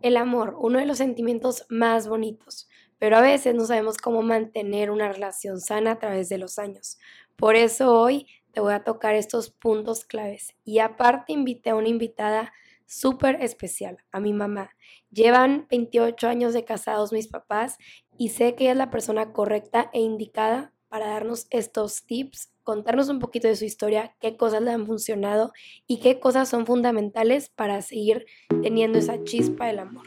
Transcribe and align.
El 0.00 0.16
amor, 0.16 0.56
uno 0.58 0.78
de 0.78 0.86
los 0.86 0.98
sentimientos 0.98 1.66
más 1.68 2.08
bonitos, 2.08 2.68
pero 2.98 3.16
a 3.16 3.20
veces 3.20 3.54
no 3.54 3.64
sabemos 3.64 3.96
cómo 3.96 4.22
mantener 4.22 4.90
una 4.90 5.12
relación 5.12 5.60
sana 5.60 5.92
a 5.92 5.98
través 5.98 6.28
de 6.28 6.38
los 6.38 6.58
años. 6.58 6.98
Por 7.36 7.56
eso 7.56 7.92
hoy 7.92 8.26
te 8.52 8.60
voy 8.60 8.74
a 8.74 8.84
tocar 8.84 9.14
estos 9.14 9.50
puntos 9.50 10.04
claves. 10.04 10.54
Y 10.64 10.78
aparte 10.78 11.32
invité 11.32 11.70
a 11.70 11.74
una 11.74 11.88
invitada 11.88 12.52
súper 12.86 13.42
especial, 13.42 13.98
a 14.12 14.20
mi 14.20 14.32
mamá. 14.32 14.70
Llevan 15.10 15.66
28 15.70 16.28
años 16.28 16.54
de 16.54 16.64
casados 16.64 17.12
mis 17.12 17.28
papás 17.28 17.76
y 18.16 18.30
sé 18.30 18.54
que 18.54 18.64
ella 18.64 18.72
es 18.72 18.78
la 18.78 18.90
persona 18.90 19.32
correcta 19.32 19.90
e 19.92 20.00
indicada 20.00 20.72
para 20.88 21.08
darnos 21.08 21.46
estos 21.50 22.04
tips, 22.04 22.50
contarnos 22.62 23.08
un 23.08 23.18
poquito 23.18 23.48
de 23.48 23.56
su 23.56 23.64
historia, 23.64 24.16
qué 24.20 24.36
cosas 24.36 24.62
le 24.62 24.70
han 24.70 24.86
funcionado 24.86 25.52
y 25.86 26.00
qué 26.00 26.20
cosas 26.20 26.48
son 26.48 26.66
fundamentales 26.66 27.48
para 27.50 27.80
seguir 27.82 28.26
teniendo 28.62 28.98
esa 28.98 29.22
chispa 29.24 29.66
del 29.66 29.80
amor. 29.80 30.06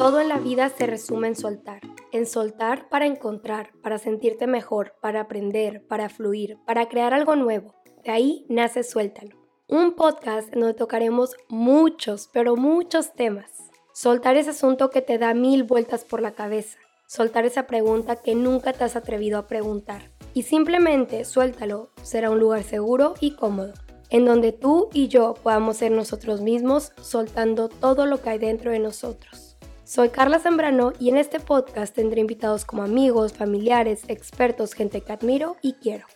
Todo 0.00 0.20
en 0.20 0.28
la 0.28 0.38
vida 0.38 0.70
se 0.70 0.86
resume 0.86 1.28
en 1.28 1.36
soltar. 1.36 1.82
En 2.10 2.26
soltar 2.26 2.88
para 2.88 3.06
encontrar, 3.06 3.70
para 3.82 3.98
sentirte 3.98 4.46
mejor, 4.46 4.94
para 5.00 5.20
aprender, 5.20 5.86
para 5.86 6.08
fluir, 6.08 6.56
para 6.64 6.88
crear 6.88 7.12
algo 7.12 7.36
nuevo. 7.36 7.74
De 8.02 8.10
ahí 8.10 8.46
nace 8.48 8.82
Suéltalo. 8.82 9.36
Un 9.68 9.94
podcast 9.94 10.52
en 10.54 10.60
donde 10.60 10.74
tocaremos 10.74 11.36
muchos, 11.48 12.30
pero 12.32 12.56
muchos 12.56 13.12
temas. 13.12 13.69
Soltar 14.02 14.38
ese 14.38 14.48
asunto 14.48 14.88
que 14.88 15.02
te 15.02 15.18
da 15.18 15.34
mil 15.34 15.62
vueltas 15.62 16.04
por 16.04 16.22
la 16.22 16.30
cabeza. 16.30 16.78
Soltar 17.06 17.44
esa 17.44 17.66
pregunta 17.66 18.16
que 18.16 18.34
nunca 18.34 18.72
te 18.72 18.82
has 18.82 18.96
atrevido 18.96 19.38
a 19.38 19.46
preguntar. 19.46 20.10
Y 20.32 20.44
simplemente 20.44 21.26
suéltalo. 21.26 21.90
Será 22.00 22.30
un 22.30 22.40
lugar 22.40 22.62
seguro 22.62 23.12
y 23.20 23.32
cómodo 23.32 23.74
en 24.08 24.24
donde 24.24 24.52
tú 24.52 24.88
y 24.94 25.08
yo 25.08 25.34
podamos 25.34 25.76
ser 25.76 25.92
nosotros 25.92 26.40
mismos 26.40 26.92
soltando 27.02 27.68
todo 27.68 28.06
lo 28.06 28.22
que 28.22 28.30
hay 28.30 28.38
dentro 28.38 28.70
de 28.70 28.78
nosotros. 28.78 29.58
Soy 29.84 30.08
Carla 30.08 30.38
Zambrano 30.38 30.94
y 30.98 31.10
en 31.10 31.18
este 31.18 31.38
podcast 31.38 31.94
tendré 31.94 32.22
invitados 32.22 32.64
como 32.64 32.82
amigos, 32.82 33.34
familiares, 33.34 34.04
expertos, 34.08 34.72
gente 34.72 35.02
que 35.02 35.12
admiro 35.12 35.56
y 35.60 35.74
quiero. 35.74 36.06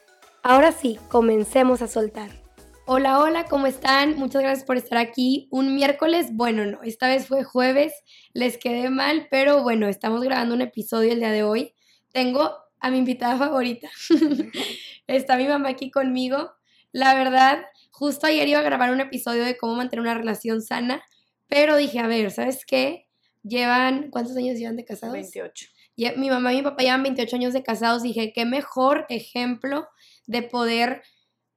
Ahora 0.42 0.72
sí, 0.72 0.98
comencemos 1.10 1.82
a 1.82 1.86
soltar. 1.86 2.43
Hola, 2.86 3.18
hola, 3.20 3.44
¿cómo 3.44 3.66
están? 3.66 4.16
Muchas 4.16 4.42
gracias 4.42 4.66
por 4.66 4.76
estar 4.76 4.98
aquí. 4.98 5.48
Un 5.50 5.74
miércoles, 5.74 6.28
bueno, 6.32 6.66
no, 6.66 6.82
esta 6.82 7.08
vez 7.08 7.26
fue 7.26 7.44
jueves, 7.44 7.92
les 8.32 8.58
quedé 8.58 8.90
mal, 8.90 9.28
pero 9.30 9.62
bueno, 9.62 9.88
estamos 9.88 10.22
grabando 10.22 10.54
un 10.54 10.62
episodio 10.62 11.12
el 11.12 11.20
día 11.20 11.32
de 11.32 11.42
hoy. 11.42 11.74
Tengo 12.12 12.52
a 12.80 12.90
mi 12.90 12.98
invitada 12.98 13.38
favorita. 13.38 13.88
Está 15.06 15.36
mi 15.36 15.48
mamá 15.48 15.70
aquí 15.70 15.90
conmigo. 15.90 16.52
La 16.92 17.14
verdad, 17.14 17.64
Justo 17.96 18.26
ayer 18.26 18.48
iba 18.48 18.58
a 18.58 18.62
grabar 18.62 18.90
un 18.90 18.98
episodio 18.98 19.44
de 19.44 19.56
cómo 19.56 19.76
mantener 19.76 20.00
una 20.00 20.14
relación 20.14 20.62
sana, 20.62 21.04
pero 21.46 21.76
dije, 21.76 22.00
a 22.00 22.08
ver, 22.08 22.32
¿sabes 22.32 22.66
qué? 22.66 23.06
Llevan, 23.44 24.10
¿cuántos 24.10 24.36
años 24.36 24.58
llevan 24.58 24.74
de 24.74 24.84
casados? 24.84 25.12
28. 25.12 25.66
Y 25.94 26.10
mi 26.16 26.28
mamá 26.28 26.52
y 26.52 26.56
mi 26.56 26.62
papá 26.62 26.82
llevan 26.82 27.04
28 27.04 27.36
años 27.36 27.52
de 27.52 27.62
casados. 27.62 28.02
Dije, 28.02 28.32
qué 28.34 28.46
mejor 28.46 29.06
ejemplo 29.10 29.86
de 30.26 30.42
poder 30.42 31.04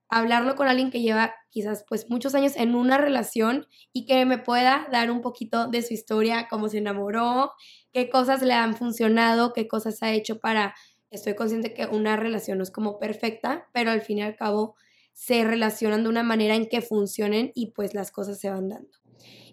hablarlo 0.10 0.56
con 0.56 0.68
alguien 0.68 0.92
que 0.92 1.02
lleva 1.02 1.34
quizás 1.50 1.84
pues 1.88 2.10
muchos 2.10 2.36
años 2.36 2.56
en 2.56 2.76
una 2.76 2.98
relación 2.98 3.68
y 3.94 4.06
que 4.06 4.26
me 4.26 4.38
pueda 4.38 4.88
dar 4.92 5.12
un 5.12 5.22
poquito 5.22 5.68
de 5.68 5.82
su 5.82 5.94
historia, 5.94 6.48
cómo 6.50 6.70
se 6.70 6.78
enamoró, 6.78 7.52
qué 7.92 8.10
cosas 8.10 8.42
le 8.42 8.54
han 8.54 8.76
funcionado, 8.76 9.54
qué 9.54 9.68
cosas 9.68 10.02
ha 10.04 10.12
hecho 10.12 10.40
para, 10.40 10.76
estoy 11.10 11.36
consciente 11.36 11.74
que 11.74 11.86
una 11.86 12.16
relación 12.16 12.58
no 12.58 12.64
es 12.64 12.72
como 12.72 13.00
perfecta, 13.00 13.68
pero 13.74 13.92
al 13.92 14.02
fin 14.02 14.20
y 14.20 14.24
al 14.24 14.36
cabo 14.36 14.76
se 15.14 15.44
relacionan 15.44 16.04
de 16.04 16.10
una 16.10 16.24
manera 16.24 16.56
en 16.56 16.70
que 16.70 16.82
funcionen 16.82 17.52
y 17.56 17.72
pues 17.72 17.94
las 17.94 18.12
cosas 18.12 18.40
se 18.40 18.50
van 18.50 18.70
dando. 18.70 18.92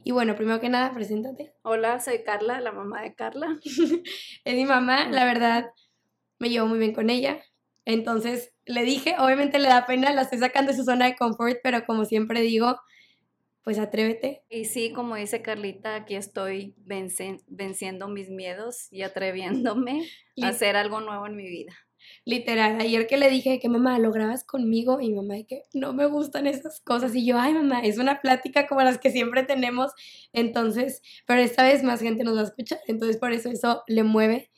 Y 0.06 0.10
bueno, 0.10 0.36
primero 0.36 0.60
que 0.60 0.69
nada, 0.69 0.92
preséntate. 0.92 1.55
Hola, 1.62 1.98
soy 1.98 2.22
Carla, 2.22 2.60
la 2.60 2.72
mamá 2.72 3.00
de 3.00 3.14
Carla. 3.14 3.58
es 4.44 4.55
mi 4.55 4.66
mamá, 4.66 5.08
la 5.08 5.25
verdad, 5.25 5.70
me 6.38 6.50
llevo 6.50 6.66
muy 6.66 6.78
bien 6.78 6.92
con 6.92 7.09
ella. 7.09 7.41
Entonces 7.86 8.53
le 8.66 8.84
dije, 8.84 9.14
obviamente 9.19 9.58
le 9.58 9.69
da 9.69 9.86
pena, 9.86 10.12
la 10.12 10.22
estoy 10.22 10.38
sacando 10.38 10.72
de 10.72 10.78
su 10.78 10.84
zona 10.84 11.06
de 11.06 11.16
confort, 11.16 11.58
pero 11.62 11.84
como 11.84 12.04
siempre 12.04 12.41
digo, 12.41 12.78
pues 13.62 13.78
atrévete. 13.78 14.42
Y 14.50 14.66
sí, 14.66 14.92
como 14.92 15.16
dice 15.16 15.42
Carlita, 15.42 15.97
aquí 15.97 16.14
estoy 16.14 16.74
venciendo 16.76 18.08
mis 18.08 18.28
miedos 18.28 18.88
y 18.92 19.03
atreviéndome 19.03 20.06
a 20.42 20.48
hacer 20.48 20.76
algo 20.76 21.00
nuevo 21.00 21.26
en 21.26 21.36
mi 21.36 21.48
vida. 21.48 21.72
Literal, 22.26 22.78
ayer 22.80 23.06
que 23.06 23.16
le 23.16 23.30
dije 23.30 23.58
que 23.58 23.70
mamá, 23.70 23.98
lo 23.98 24.12
grabas 24.12 24.44
conmigo 24.44 25.00
y 25.00 25.12
mamá 25.14 25.36
que 25.48 25.62
no 25.72 25.94
me 25.94 26.04
gustan 26.04 26.47
esas 26.47 26.80
cosas 26.80 27.14
y 27.14 27.24
yo, 27.24 27.38
ay 27.38 27.54
mamá, 27.54 27.80
es 27.80 27.97
una 27.97 28.20
plática 28.20 28.66
como 28.66 28.82
las 28.82 28.98
que 28.98 29.10
siempre 29.10 29.42
tenemos, 29.42 29.92
entonces, 30.34 31.00
pero 31.26 31.41
esta 31.41 31.62
vez 31.62 31.82
más 31.82 32.00
gente 32.00 32.22
nos 32.22 32.36
va 32.36 32.42
a 32.42 32.44
escuchar, 32.44 32.80
entonces 32.86 33.16
por 33.16 33.32
eso 33.32 33.48
eso 33.48 33.82
le 33.86 34.03
mueve, 34.03 34.50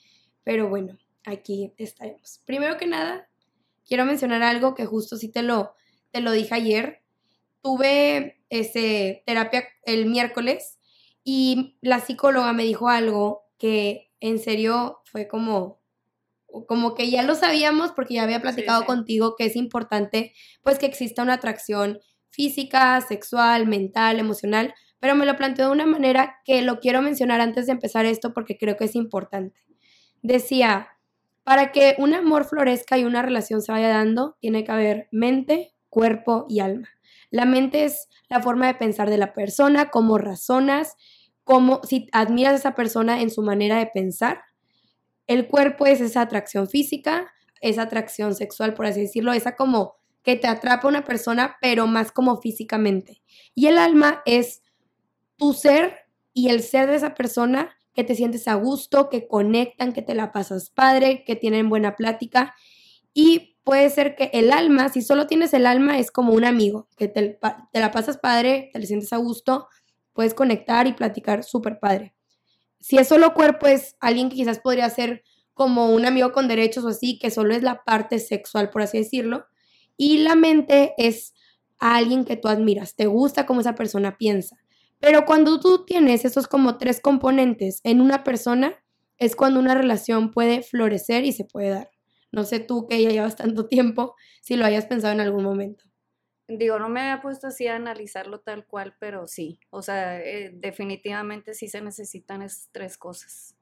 pero 0.42 0.68
bueno, 0.68 0.98
aquí 1.24 1.72
estaremos. 1.76 2.40
Primero 2.46 2.76
que 2.78 2.86
nada, 2.86 3.28
quiero 3.86 4.04
mencionar 4.04 4.42
algo 4.42 4.74
que 4.74 4.86
justo 4.86 5.16
sí 5.16 5.30
te 5.30 5.42
lo, 5.42 5.74
te 6.10 6.20
lo 6.20 6.32
dije 6.32 6.54
ayer, 6.54 7.02
tuve 7.62 8.42
ese 8.50 9.22
terapia 9.26 9.64
el 9.84 10.06
miércoles 10.06 10.78
y 11.24 11.78
la 11.80 12.00
psicóloga 12.00 12.52
me 12.52 12.64
dijo 12.64 12.88
algo 12.88 13.42
que 13.58 14.12
en 14.20 14.38
serio 14.38 15.00
fue 15.04 15.28
como 15.28 15.80
como 16.68 16.94
que 16.94 17.10
ya 17.10 17.22
lo 17.22 17.34
sabíamos 17.34 17.92
porque 17.92 18.14
ya 18.14 18.22
había 18.22 18.40
platicado 18.40 18.86
contigo 18.86 19.34
que 19.36 19.44
es 19.44 19.56
importante 19.56 20.32
pues 20.62 20.78
que 20.78 20.86
exista 20.86 21.22
una 21.22 21.34
atracción 21.34 21.98
física, 22.30 23.00
sexual, 23.00 23.66
mental, 23.66 24.20
emocional, 24.20 24.74
pero 25.00 25.14
me 25.14 25.26
lo 25.26 25.36
planteó 25.36 25.66
de 25.66 25.72
una 25.72 25.86
manera 25.86 26.36
que 26.44 26.62
lo 26.62 26.80
quiero 26.80 27.02
mencionar 27.02 27.40
antes 27.40 27.66
de 27.66 27.72
empezar 27.72 28.06
esto 28.06 28.32
porque 28.32 28.58
creo 28.58 28.76
que 28.76 28.84
es 28.84 28.94
importante. 28.94 29.60
Decía, 30.22 30.88
para 31.46 31.70
que 31.70 31.94
un 31.98 32.12
amor 32.12 32.44
florezca 32.44 32.98
y 32.98 33.04
una 33.04 33.22
relación 33.22 33.62
se 33.62 33.70
vaya 33.70 33.88
dando, 33.88 34.36
tiene 34.40 34.64
que 34.64 34.72
haber 34.72 35.08
mente, 35.12 35.72
cuerpo 35.88 36.44
y 36.48 36.58
alma. 36.58 36.88
La 37.30 37.44
mente 37.44 37.84
es 37.84 38.08
la 38.28 38.42
forma 38.42 38.66
de 38.66 38.74
pensar 38.74 39.08
de 39.08 39.16
la 39.16 39.32
persona, 39.32 39.90
cómo 39.90 40.18
razonas, 40.18 40.96
cómo 41.44 41.80
si 41.84 42.08
admiras 42.10 42.54
a 42.54 42.56
esa 42.56 42.74
persona 42.74 43.20
en 43.20 43.30
su 43.30 43.42
manera 43.42 43.78
de 43.78 43.86
pensar 43.86 44.40
el 45.26 45.48
cuerpo 45.48 45.86
es 45.86 46.00
esa 46.00 46.22
atracción 46.22 46.68
física, 46.68 47.32
esa 47.60 47.82
atracción 47.82 48.34
sexual, 48.34 48.74
por 48.74 48.86
así 48.86 49.00
decirlo, 49.02 49.32
esa 49.32 49.56
como 49.56 49.96
que 50.22 50.36
te 50.36 50.46
atrapa 50.46 50.88
una 50.88 51.04
persona, 51.04 51.56
pero 51.60 51.86
más 51.86 52.12
como 52.12 52.40
físicamente. 52.40 53.22
Y 53.54 53.66
el 53.66 53.78
alma 53.78 54.22
es 54.24 54.62
tu 55.36 55.52
ser 55.52 56.06
y 56.32 56.48
el 56.48 56.62
ser 56.62 56.88
de 56.88 56.96
esa 56.96 57.14
persona 57.14 57.75
que 57.96 58.04
te 58.04 58.14
sientes 58.14 58.46
a 58.46 58.54
gusto, 58.54 59.08
que 59.08 59.26
conectan, 59.26 59.94
que 59.94 60.02
te 60.02 60.14
la 60.14 60.30
pasas 60.30 60.68
padre, 60.68 61.24
que 61.24 61.34
tienen 61.34 61.70
buena 61.70 61.96
plática. 61.96 62.54
Y 63.14 63.56
puede 63.64 63.88
ser 63.88 64.14
que 64.14 64.30
el 64.34 64.52
alma, 64.52 64.90
si 64.90 65.00
solo 65.00 65.26
tienes 65.26 65.54
el 65.54 65.66
alma, 65.66 65.98
es 65.98 66.10
como 66.10 66.34
un 66.34 66.44
amigo, 66.44 66.88
que 66.98 67.08
te, 67.08 67.38
la 67.72 67.90
pasas 67.90 68.18
padre, 68.18 68.68
te 68.70 68.78
le 68.78 68.86
sientes 68.86 69.14
a 69.14 69.16
gusto, 69.16 69.68
puedes 70.12 70.34
conectar 70.34 70.86
y 70.86 70.92
platicar 70.92 71.42
súper 71.42 71.78
padre. 71.80 72.14
Si 72.80 72.98
es 72.98 73.08
solo 73.08 73.32
cuerpo, 73.32 73.66
es 73.66 73.96
alguien 73.98 74.28
que 74.28 74.36
quizás 74.36 74.58
podría 74.58 74.90
ser 74.90 75.22
como 75.54 75.88
un 75.88 76.04
amigo 76.04 76.32
con 76.32 76.48
derechos 76.48 76.84
o 76.84 76.88
así, 76.88 77.18
que 77.18 77.30
solo 77.30 77.54
es 77.54 77.62
la 77.62 77.82
parte 77.82 78.18
sexual, 78.18 78.68
por 78.68 78.82
así 78.82 78.98
decirlo. 78.98 79.46
Y 79.96 80.18
la 80.18 80.34
mente 80.34 80.92
es 80.98 81.32
alguien 81.78 82.26
que 82.26 82.36
tú 82.36 82.48
admiras, 82.48 82.94
te 82.94 83.06
gusta 83.06 83.46
cómo 83.46 83.62
esa 83.62 83.74
persona 83.74 84.18
piensa. 84.18 84.58
Pero 84.98 85.24
cuando 85.24 85.60
tú 85.60 85.84
tienes 85.84 86.24
esos 86.24 86.46
como 86.48 86.78
tres 86.78 87.00
componentes 87.00 87.80
en 87.84 88.00
una 88.00 88.24
persona, 88.24 88.82
es 89.18 89.36
cuando 89.36 89.60
una 89.60 89.74
relación 89.74 90.30
puede 90.30 90.62
florecer 90.62 91.24
y 91.24 91.32
se 91.32 91.44
puede 91.44 91.70
dar. 91.70 91.90
No 92.32 92.44
sé 92.44 92.60
tú 92.60 92.86
que 92.86 93.02
ya 93.02 93.10
llevas 93.10 93.36
tanto 93.36 93.66
tiempo, 93.66 94.14
si 94.42 94.56
lo 94.56 94.64
hayas 94.64 94.86
pensado 94.86 95.14
en 95.14 95.20
algún 95.20 95.44
momento. 95.44 95.84
Digo, 96.48 96.78
no 96.78 96.88
me 96.88 97.00
había 97.00 97.22
puesto 97.22 97.48
así 97.48 97.66
a 97.66 97.74
analizarlo 97.74 98.40
tal 98.40 98.66
cual, 98.66 98.94
pero 99.00 99.26
sí, 99.26 99.58
o 99.70 99.82
sea, 99.82 100.20
eh, 100.20 100.52
definitivamente 100.54 101.54
sí 101.54 101.66
se 101.66 101.80
necesitan 101.80 102.42
esas 102.42 102.68
tres 102.70 102.96
cosas. 102.96 103.56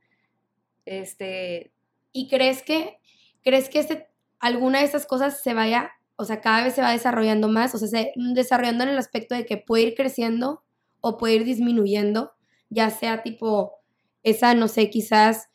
Este, 0.84 1.72
¿y 2.12 2.28
crees 2.28 2.62
que, 2.62 2.98
crees 3.42 3.70
que 3.70 3.78
este, 3.78 4.08
alguna 4.38 4.80
de 4.80 4.84
estas 4.84 5.06
cosas 5.06 5.40
se 5.42 5.54
vaya, 5.54 5.92
o 6.16 6.24
sea, 6.24 6.42
cada 6.42 6.62
vez 6.62 6.74
se 6.74 6.82
va 6.82 6.90
desarrollando 6.90 7.48
más, 7.48 7.74
o 7.74 7.78
sea, 7.78 7.88
se, 7.88 8.12
desarrollando 8.16 8.84
en 8.84 8.90
el 8.90 8.98
aspecto 8.98 9.34
de 9.34 9.46
que 9.46 9.56
puede 9.56 9.84
ir 9.84 9.94
creciendo 9.94 10.63
o 11.04 11.18
puede 11.18 11.34
ir 11.34 11.44
disminuyendo, 11.44 12.32
ya 12.70 12.88
sea 12.88 13.22
tipo, 13.22 13.74
esa, 14.22 14.54
no 14.54 14.68
sé, 14.68 14.88
quizás, 14.88 15.50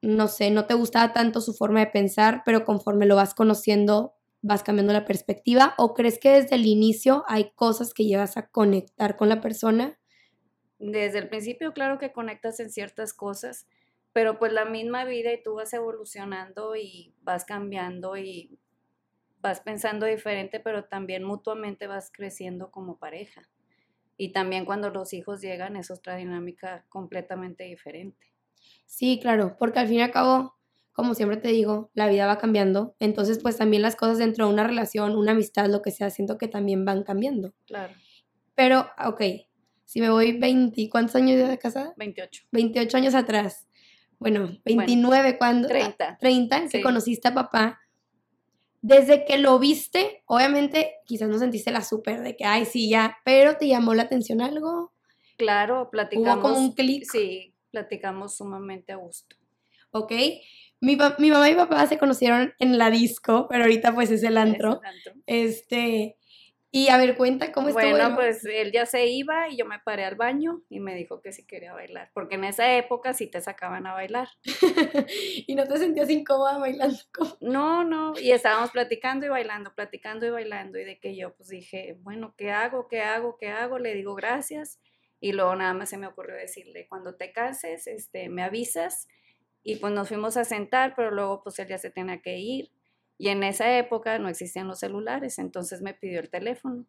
no 0.00 0.26
sé, 0.26 0.50
no 0.50 0.66
te 0.66 0.72
gustaba 0.72 1.12
tanto 1.12 1.42
su 1.42 1.52
forma 1.52 1.80
de 1.80 1.88
pensar, 1.88 2.40
pero 2.46 2.64
conforme 2.64 3.04
lo 3.04 3.14
vas 3.14 3.34
conociendo, 3.34 4.14
vas 4.40 4.62
cambiando 4.62 4.94
la 4.94 5.04
perspectiva 5.04 5.74
o 5.76 5.92
crees 5.92 6.18
que 6.18 6.30
desde 6.30 6.56
el 6.56 6.64
inicio 6.64 7.24
hay 7.28 7.50
cosas 7.54 7.92
que 7.92 8.06
llevas 8.06 8.38
a 8.38 8.48
conectar 8.48 9.16
con 9.18 9.28
la 9.28 9.42
persona? 9.42 9.98
Desde 10.78 11.18
el 11.18 11.28
principio, 11.28 11.74
claro 11.74 11.98
que 11.98 12.12
conectas 12.12 12.58
en 12.58 12.70
ciertas 12.70 13.12
cosas, 13.12 13.66
pero 14.14 14.38
pues 14.38 14.50
la 14.54 14.64
misma 14.64 15.04
vida 15.04 15.30
y 15.30 15.42
tú 15.42 15.56
vas 15.56 15.74
evolucionando 15.74 16.74
y 16.74 17.14
vas 17.20 17.44
cambiando 17.44 18.16
y 18.16 18.58
vas 19.42 19.60
pensando 19.60 20.06
diferente, 20.06 20.58
pero 20.58 20.84
también 20.84 21.22
mutuamente 21.22 21.86
vas 21.86 22.10
creciendo 22.10 22.70
como 22.70 22.98
pareja. 22.98 23.46
Y 24.16 24.32
también 24.32 24.64
cuando 24.64 24.90
los 24.90 25.12
hijos 25.12 25.40
llegan 25.40 25.76
es 25.76 25.90
otra 25.90 26.16
dinámica 26.16 26.84
completamente 26.88 27.64
diferente. 27.64 28.32
Sí, 28.86 29.18
claro, 29.20 29.56
porque 29.58 29.80
al 29.80 29.88
fin 29.88 29.98
y 29.98 30.02
al 30.02 30.10
cabo, 30.12 30.54
como 30.92 31.14
siempre 31.14 31.36
te 31.36 31.48
digo, 31.48 31.90
la 31.94 32.08
vida 32.08 32.26
va 32.26 32.38
cambiando. 32.38 32.94
Entonces, 33.00 33.40
pues 33.42 33.56
también 33.56 33.82
las 33.82 33.96
cosas 33.96 34.18
dentro 34.18 34.46
de 34.46 34.52
una 34.52 34.64
relación, 34.64 35.16
una 35.16 35.32
amistad, 35.32 35.68
lo 35.68 35.82
que 35.82 35.90
sea, 35.90 36.10
siento 36.10 36.38
que 36.38 36.48
también 36.48 36.84
van 36.84 37.02
cambiando. 37.02 37.54
Claro. 37.66 37.92
Pero, 38.54 38.86
ok, 39.04 39.20
si 39.84 40.00
me 40.00 40.10
voy 40.10 40.38
20, 40.38 40.88
¿cuántos 40.88 41.16
años 41.16 41.48
de 41.48 41.58
casada? 41.58 41.92
28. 41.96 42.44
28 42.52 42.96
años 42.96 43.14
atrás. 43.14 43.66
Bueno, 44.18 44.56
29 44.64 45.36
cuando... 45.38 45.68
30. 45.68 46.18
30, 46.18 46.60
que 46.62 46.68
Sí. 46.68 46.82
conociste 46.82 47.28
a 47.28 47.34
papá. 47.34 47.80
Desde 48.86 49.24
que 49.24 49.38
lo 49.38 49.58
viste, 49.58 50.22
obviamente 50.26 50.96
quizás 51.06 51.28
no 51.28 51.38
sentiste 51.38 51.70
la 51.70 51.82
súper 51.82 52.20
de 52.20 52.36
que, 52.36 52.44
ay, 52.44 52.66
sí, 52.66 52.90
ya, 52.90 53.16
pero 53.24 53.56
te 53.56 53.66
llamó 53.66 53.94
la 53.94 54.02
atención 54.02 54.42
algo. 54.42 54.92
Claro, 55.38 55.88
platicamos. 55.90 56.34
Hubo 56.34 56.42
como 56.42 56.58
un 56.58 56.72
clic. 56.72 57.04
Sí, 57.10 57.54
platicamos 57.70 58.36
sumamente 58.36 58.92
a 58.92 58.96
gusto. 58.96 59.36
¿ok? 59.94 60.12
Mi, 60.80 60.98
mi 61.18 61.30
mamá 61.30 61.50
y 61.50 61.54
papá 61.54 61.86
se 61.86 61.98
conocieron 61.98 62.52
en 62.58 62.76
la 62.76 62.90
disco, 62.90 63.46
pero 63.48 63.64
ahorita 63.64 63.94
pues 63.94 64.10
es 64.10 64.22
el 64.22 64.36
antro. 64.36 64.80
Ese 64.82 64.88
antro. 64.88 65.22
Este, 65.26 66.16
y 66.76 66.88
a 66.88 66.96
ver, 66.96 67.16
cuenta 67.16 67.52
cómo 67.52 67.68
estuvo. 67.68 67.82
Bueno, 67.82 68.08
el- 68.08 68.14
pues 68.16 68.44
él 68.44 68.72
ya 68.72 68.84
se 68.84 69.06
iba 69.06 69.48
y 69.48 69.56
yo 69.56 69.64
me 69.64 69.78
paré 69.78 70.04
al 70.04 70.16
baño 70.16 70.62
y 70.68 70.80
me 70.80 70.94
dijo 70.96 71.20
que 71.22 71.32
sí 71.32 71.46
quería 71.46 71.72
bailar, 71.72 72.10
porque 72.12 72.34
en 72.34 72.42
esa 72.44 72.76
época 72.76 73.14
sí 73.14 73.28
te 73.28 73.40
sacaban 73.40 73.86
a 73.86 73.92
bailar. 73.92 74.28
y 75.46 75.54
no 75.54 75.64
te 75.66 75.76
sentías 75.78 76.10
incómoda 76.10 76.58
bailando. 76.58 76.98
No, 77.40 77.84
no, 77.84 78.14
y 78.18 78.32
estábamos 78.32 78.70
platicando 78.72 79.24
y 79.26 79.28
bailando, 79.28 79.72
platicando 79.74 80.26
y 80.26 80.30
bailando, 80.30 80.78
y 80.78 80.84
de 80.84 80.98
que 80.98 81.14
yo 81.16 81.34
pues 81.36 81.48
dije, 81.48 81.96
bueno, 82.00 82.34
¿qué 82.36 82.50
hago? 82.50 82.88
¿Qué 82.88 83.02
hago? 83.02 83.36
¿Qué 83.38 83.48
hago? 83.48 83.78
Le 83.78 83.94
digo 83.94 84.14
gracias, 84.14 84.80
y 85.20 85.32
luego 85.32 85.54
nada 85.54 85.74
más 85.74 85.90
se 85.90 85.96
me 85.98 86.06
ocurrió 86.08 86.34
decirle, 86.34 86.86
cuando 86.88 87.14
te 87.16 87.32
cases, 87.32 87.86
este, 87.86 88.28
me 88.28 88.42
avisas, 88.42 89.06
y 89.62 89.76
pues 89.76 89.92
nos 89.92 90.08
fuimos 90.08 90.36
a 90.36 90.44
sentar, 90.44 90.94
pero 90.96 91.10
luego 91.10 91.42
pues 91.42 91.58
él 91.58 91.68
ya 91.68 91.78
se 91.78 91.90
tenía 91.90 92.20
que 92.20 92.36
ir, 92.38 92.70
y 93.18 93.28
en 93.28 93.42
esa 93.42 93.78
época 93.78 94.18
no 94.18 94.28
existían 94.28 94.68
los 94.68 94.80
celulares, 94.80 95.38
entonces 95.38 95.82
me 95.82 95.94
pidió 95.94 96.20
el 96.20 96.30
teléfono, 96.30 96.86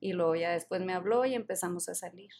y 0.00 0.12
luego 0.12 0.34
ya 0.36 0.52
después 0.52 0.80
me 0.82 0.92
habló 0.94 1.24
y 1.24 1.34
empezamos 1.34 1.88
a 1.88 1.94
salir, 1.94 2.30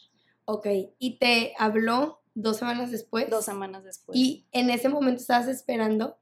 Ok, 0.45 0.67
y 0.97 1.17
te 1.19 1.53
habló 1.57 2.21
dos 2.33 2.57
semanas 2.57 2.89
después. 2.91 3.29
dos 3.29 3.43
semanas 3.45 3.83
después. 3.83 4.17
Y 4.17 4.45
en 4.51 4.69
ese 4.69 4.87
momento 4.89 5.21
estabas 5.21 5.47
esperando 5.47 6.17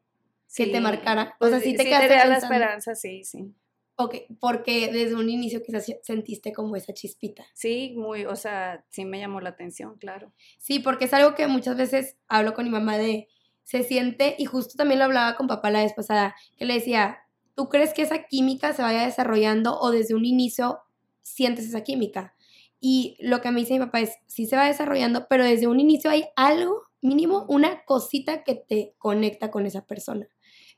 que 0.56 0.66
te 0.68 0.78
Sí, 0.78 0.80
marcara. 0.82 1.34
O 1.36 1.40
pues 1.40 1.52
sea, 1.52 1.60
sí 1.60 1.74
te 1.76 1.84
sí 1.84 1.90
quedaste 1.90 2.28
la 2.28 2.38
esperanza, 2.38 2.96
sí, 2.96 3.24
sí. 3.24 3.54
Ok, 3.98 4.16
porque 4.42 4.92
desde 4.92 5.16
un 5.16 5.30
inicio 5.30 5.62
quizás 5.64 5.86
sentiste 6.04 6.52
como 6.52 6.76
esa 6.76 6.94
chispita. 6.94 7.46
Sí, 7.54 7.94
muy, 7.96 8.26
o 8.26 8.36
sea, 8.36 8.84
sí 8.90 9.06
me 9.06 9.20
llamó 9.20 9.40
la 9.40 9.50
atención, 9.50 9.98
claro. 9.98 10.34
Sí, 10.58 10.80
porque 10.80 11.06
es 11.06 11.14
algo 11.14 11.34
que 11.36 11.48
muchas 11.48 11.78
veces 11.78 12.18
hablo 12.28 12.54
con 12.54 12.66
mi 12.66 12.72
mamá 12.72 12.98
de, 12.98 13.28
se 13.66 13.84
siente, 13.84 14.36
y 14.40 14.46
justo 14.46 14.76
también 14.78 15.00
lo 15.00 15.06
hablaba 15.06 15.36
con 15.36 15.48
papá 15.48 15.72
la 15.72 15.84
vez 15.84 15.94
pasada, 15.94 16.36
que 16.56 16.66
le 16.66 16.76
decía, 16.76 17.18
¿tú 17.56 17.68
crees 17.68 17.94
que 17.94 18.04
esa 18.04 18.24
química 18.24 18.72
se 18.74 18.84
vaya 18.84 19.06
desarrollando 19.06 19.78
o 19.80 19.92
desde 19.92 20.16
un 20.16 20.24
inicio 20.24 20.80
sientes 21.24 21.66
esa 21.68 21.82
química? 21.84 22.36
Y 22.80 23.18
lo 23.20 23.42
que 23.42 23.52
me 23.52 23.62
dice 23.62 23.74
mi 23.74 23.80
papá 23.80 24.00
es, 24.02 24.14
sí 24.28 24.46
se 24.46 24.56
va 24.56 24.66
desarrollando, 24.68 25.28
pero 25.28 25.44
desde 25.44 25.68
un 25.68 25.80
inicio 25.80 26.12
hay 26.12 26.26
algo, 26.36 26.84
mínimo, 27.02 27.46
una 27.50 27.84
cosita 27.86 28.44
que 28.44 28.56
te 28.56 28.94
conecta 29.00 29.50
con 29.52 29.66
esa 29.66 29.86
persona. 29.86 30.28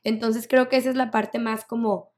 Entonces 0.02 0.48
creo 0.48 0.68
que 0.68 0.76
esa 0.78 0.90
es 0.90 0.96
la 0.96 1.10
parte 1.10 1.38
más 1.38 1.64
como, 1.64 2.12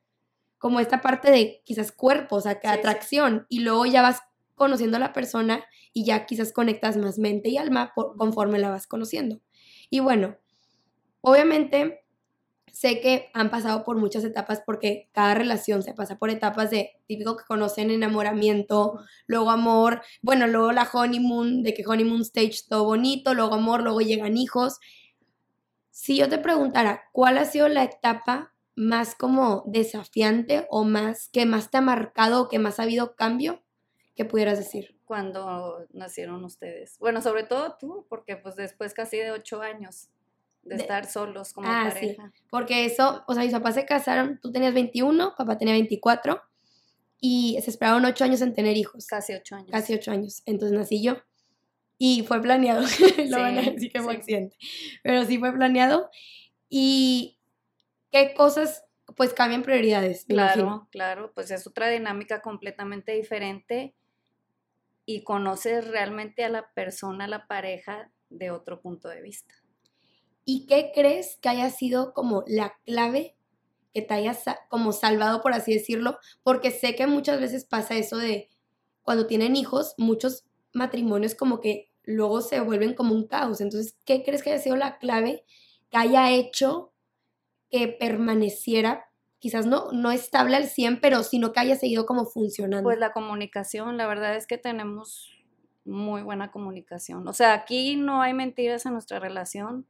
como 0.58 0.80
esta 0.80 1.00
parte 1.00 1.30
de 1.30 1.62
quizás 1.64 1.92
cuerpo, 1.92 2.36
o 2.36 2.40
sea, 2.40 2.60
sí. 2.60 2.68
atracción, 2.68 3.46
y 3.48 3.60
luego 3.60 3.86
ya 3.86 4.02
vas 4.02 4.22
conociendo 4.54 4.98
a 4.98 5.00
la 5.00 5.12
persona 5.12 5.64
y 5.92 6.04
ya 6.04 6.26
quizás 6.26 6.52
conectas 6.52 6.96
más 6.96 7.18
mente 7.18 7.48
y 7.48 7.56
alma 7.56 7.92
por- 7.94 8.16
conforme 8.16 8.58
la 8.58 8.70
vas 8.70 8.86
conociendo. 8.86 9.40
Y 9.90 10.00
bueno, 10.00 10.36
obviamente 11.20 12.04
sé 12.72 13.00
que 13.00 13.30
han 13.34 13.50
pasado 13.50 13.84
por 13.84 13.96
muchas 13.96 14.24
etapas 14.24 14.62
porque 14.64 15.08
cada 15.12 15.34
relación 15.34 15.82
se 15.82 15.92
pasa 15.92 16.18
por 16.18 16.30
etapas 16.30 16.70
de 16.70 16.92
típico 17.06 17.36
que 17.36 17.44
conocen 17.44 17.90
enamoramiento, 17.90 19.00
luego 19.26 19.50
amor, 19.50 20.02
bueno, 20.22 20.46
luego 20.46 20.72
la 20.72 20.88
honeymoon, 20.90 21.62
de 21.62 21.74
que 21.74 21.84
honeymoon 21.86 22.22
stage 22.22 22.62
todo 22.68 22.84
bonito, 22.84 23.34
luego 23.34 23.54
amor, 23.54 23.82
luego 23.82 24.00
llegan 24.00 24.36
hijos. 24.36 24.78
Si 25.90 26.16
yo 26.16 26.28
te 26.28 26.38
preguntara, 26.38 27.02
¿cuál 27.12 27.38
ha 27.38 27.44
sido 27.44 27.68
la 27.68 27.84
etapa 27.84 28.54
más 28.76 29.14
como 29.14 29.64
desafiante 29.66 30.66
o 30.70 30.84
más 30.84 31.28
que 31.28 31.44
más 31.44 31.70
te 31.70 31.78
ha 31.78 31.82
marcado 31.82 32.42
o 32.42 32.48
que 32.48 32.58
más 32.58 32.78
ha 32.78 32.84
habido 32.84 33.16
cambio? 33.16 33.62
¿Qué 34.14 34.24
pudieras 34.24 34.58
decir? 34.58 35.00
cuando 35.10 35.88
nacieron 35.92 36.44
ustedes. 36.44 36.96
Bueno, 37.00 37.20
sobre 37.20 37.42
todo 37.42 37.76
tú, 37.80 38.06
porque 38.08 38.36
pues 38.36 38.54
después 38.54 38.94
casi 38.94 39.16
de 39.16 39.32
ocho 39.32 39.60
años 39.60 40.08
de, 40.62 40.76
De- 40.76 40.82
estar 40.82 41.06
solos 41.06 41.52
como 41.52 41.68
Ah, 41.70 41.90
sí. 41.90 41.94
pareja. 42.14 42.32
Porque 42.50 42.84
eso, 42.84 43.24
o 43.26 43.34
sea, 43.34 43.42
mis 43.44 43.52
papás 43.52 43.74
se 43.74 43.86
casaron, 43.86 44.38
tú 44.42 44.52
tenías 44.52 44.74
21, 44.74 45.34
papá 45.36 45.56
tenía 45.58 45.74
24 45.74 46.40
y 47.20 47.58
se 47.62 47.70
esperaron 47.70 48.04
8 48.04 48.24
años 48.24 48.40
en 48.40 48.54
tener 48.54 48.76
hijos. 48.76 49.06
Casi 49.06 49.34
ocho 49.34 49.56
años. 49.56 49.70
Casi 49.70 49.94
8 49.94 50.10
años. 50.10 50.42
Entonces 50.46 50.76
nací 50.78 51.02
yo. 51.02 51.16
Y 51.98 52.24
fue 52.26 52.40
planeado. 52.40 52.82
Lo 53.28 53.38
van 53.40 53.58
a 53.58 53.62
decir 53.62 53.92
que 53.92 54.00
fue 54.00 54.14
sí. 54.14 54.18
accidente. 54.20 54.56
Pero 55.02 55.24
sí 55.26 55.38
fue 55.38 55.52
planeado. 55.52 56.08
Y 56.70 57.38
qué 58.10 58.32
cosas, 58.34 58.84
pues 59.16 59.34
cambian 59.34 59.62
prioridades. 59.62 60.24
Claro, 60.26 60.60
imagino. 60.62 60.88
claro, 60.90 61.32
pues 61.34 61.50
es 61.50 61.66
otra 61.66 61.88
dinámica 61.88 62.40
completamente 62.40 63.12
diferente 63.12 63.94
y 65.04 65.24
conoces 65.24 65.88
realmente 65.88 66.44
a 66.44 66.48
la 66.48 66.70
persona, 66.72 67.24
a 67.24 67.28
la 67.28 67.46
pareja 67.46 68.10
de 68.30 68.50
otro 68.50 68.80
punto 68.80 69.08
de 69.08 69.20
vista. 69.20 69.54
¿Y 70.52 70.66
qué 70.66 70.90
crees 70.92 71.38
que 71.40 71.48
haya 71.48 71.70
sido 71.70 72.12
como 72.12 72.42
la 72.48 72.74
clave 72.84 73.36
que 73.94 74.02
te 74.02 74.14
haya 74.14 74.36
como 74.68 74.90
salvado, 74.90 75.42
por 75.42 75.52
así 75.52 75.72
decirlo? 75.72 76.18
Porque 76.42 76.72
sé 76.72 76.96
que 76.96 77.06
muchas 77.06 77.40
veces 77.40 77.64
pasa 77.64 77.94
eso 77.94 78.16
de 78.16 78.48
cuando 79.02 79.28
tienen 79.28 79.54
hijos, 79.54 79.94
muchos 79.96 80.44
matrimonios 80.72 81.36
como 81.36 81.60
que 81.60 81.92
luego 82.02 82.40
se 82.40 82.58
vuelven 82.58 82.94
como 82.94 83.14
un 83.14 83.28
caos. 83.28 83.60
Entonces, 83.60 83.96
¿qué 84.04 84.24
crees 84.24 84.42
que 84.42 84.50
haya 84.50 84.60
sido 84.60 84.74
la 84.74 84.98
clave 84.98 85.44
que 85.88 85.98
haya 85.98 86.32
hecho 86.32 86.92
que 87.70 87.86
permaneciera, 87.86 89.04
quizás 89.38 89.66
no, 89.66 89.92
no 89.92 90.10
estable 90.10 90.56
al 90.56 90.66
100, 90.66 91.00
pero 91.00 91.22
sino 91.22 91.52
que 91.52 91.60
haya 91.60 91.76
seguido 91.76 92.06
como 92.06 92.26
funcionando? 92.26 92.82
Pues 92.82 92.98
la 92.98 93.12
comunicación, 93.12 93.96
la 93.96 94.08
verdad 94.08 94.34
es 94.34 94.48
que 94.48 94.58
tenemos 94.58 95.30
muy 95.84 96.22
buena 96.22 96.50
comunicación. 96.50 97.28
O 97.28 97.32
sea, 97.34 97.54
aquí 97.54 97.94
no 97.94 98.20
hay 98.20 98.34
mentiras 98.34 98.84
en 98.84 98.94
nuestra 98.94 99.20
relación. 99.20 99.86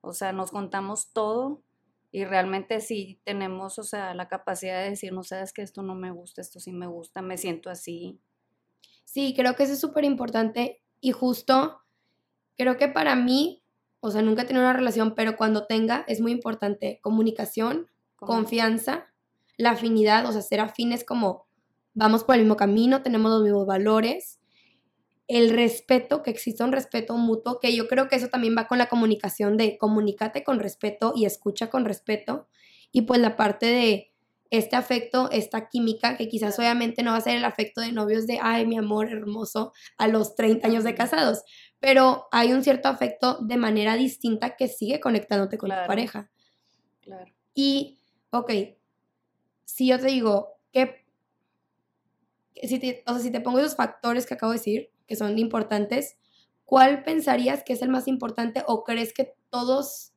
O 0.00 0.12
sea, 0.12 0.32
nos 0.32 0.50
contamos 0.50 1.12
todo 1.12 1.62
y 2.10 2.24
realmente 2.24 2.80
sí 2.80 3.20
tenemos, 3.24 3.78
o 3.78 3.82
sea, 3.82 4.14
la 4.14 4.28
capacidad 4.28 4.82
de 4.82 4.90
decir, 4.90 5.12
no 5.12 5.22
sabes 5.22 5.52
que 5.52 5.62
esto 5.62 5.82
no 5.82 5.94
me 5.94 6.10
gusta, 6.10 6.40
esto 6.40 6.60
sí 6.60 6.72
me 6.72 6.86
gusta, 6.86 7.22
me 7.22 7.36
siento 7.36 7.70
así. 7.70 8.18
Sí, 9.04 9.34
creo 9.36 9.54
que 9.56 9.64
eso 9.64 9.74
es 9.74 9.80
súper 9.80 10.04
importante 10.04 10.82
y 11.00 11.12
justo 11.12 11.80
creo 12.56 12.76
que 12.76 12.88
para 12.88 13.14
mí, 13.14 13.62
o 14.00 14.10
sea, 14.10 14.22
nunca 14.22 14.42
he 14.42 14.44
tenido 14.44 14.64
una 14.64 14.72
relación, 14.72 15.14
pero 15.14 15.36
cuando 15.36 15.66
tenga 15.66 16.04
es 16.08 16.20
muy 16.20 16.32
importante 16.32 16.98
comunicación, 17.02 17.88
confianza, 18.16 19.06
la 19.56 19.70
afinidad, 19.70 20.26
o 20.26 20.32
sea, 20.32 20.42
ser 20.42 20.60
afines 20.60 21.04
como 21.04 21.46
vamos 21.94 22.24
por 22.24 22.36
el 22.36 22.42
mismo 22.42 22.56
camino, 22.56 23.02
tenemos 23.02 23.30
los 23.30 23.42
mismos 23.42 23.66
valores, 23.66 24.37
el 25.28 25.50
respeto, 25.50 26.22
que 26.22 26.30
exista 26.30 26.64
un 26.64 26.72
respeto 26.72 27.16
mutuo, 27.16 27.60
que 27.60 27.74
yo 27.76 27.86
creo 27.88 28.08
que 28.08 28.16
eso 28.16 28.28
también 28.28 28.56
va 28.58 28.66
con 28.66 28.78
la 28.78 28.88
comunicación 28.88 29.56
de 29.58 29.78
comunícate 29.78 30.42
con 30.44 30.58
respeto 30.58 31.12
y 31.14 31.26
escucha 31.26 31.70
con 31.70 31.84
respeto, 31.84 32.48
y 32.92 33.02
pues 33.02 33.20
la 33.20 33.36
parte 33.36 33.66
de 33.66 34.12
este 34.50 34.76
afecto, 34.76 35.28
esta 35.30 35.68
química, 35.68 36.16
que 36.16 36.28
quizás 36.28 36.58
obviamente 36.58 37.02
no 37.02 37.10
va 37.12 37.18
a 37.18 37.20
ser 37.20 37.36
el 37.36 37.44
afecto 37.44 37.82
de 37.82 37.92
novios 37.92 38.26
de, 38.26 38.38
ay, 38.42 38.66
mi 38.66 38.78
amor 38.78 39.10
hermoso, 39.10 39.74
a 39.98 40.08
los 40.08 40.34
30 40.34 40.66
años 40.68 40.84
de 40.84 40.94
casados, 40.94 41.42
pero 41.80 42.28
hay 42.32 42.52
un 42.54 42.64
cierto 42.64 42.88
afecto 42.88 43.38
de 43.42 43.58
manera 43.58 43.94
distinta 43.96 44.56
que 44.56 44.66
sigue 44.68 45.00
conectándote 45.00 45.58
con 45.58 45.68
tu 45.68 45.74
Claro. 45.74 45.86
pareja. 45.86 46.30
Claro. 47.02 47.30
Y, 47.54 47.98
ok, 48.30 48.50
si 49.64 49.88
yo 49.88 49.98
te 50.00 50.06
digo 50.08 50.58
que, 50.72 51.04
si 52.62 52.78
te, 52.78 53.02
o 53.06 53.12
sea, 53.12 53.22
si 53.22 53.30
te 53.30 53.40
pongo 53.40 53.58
esos 53.60 53.76
factores 53.76 54.26
que 54.26 54.34
acabo 54.34 54.52
de 54.52 54.58
decir, 54.58 54.90
que 55.08 55.16
son 55.16 55.38
importantes, 55.38 56.16
¿cuál 56.64 57.02
pensarías 57.02 57.64
que 57.64 57.72
es 57.72 57.82
el 57.82 57.88
más 57.88 58.06
importante 58.06 58.62
o 58.66 58.84
crees 58.84 59.12
que 59.12 59.34
todos 59.50 60.12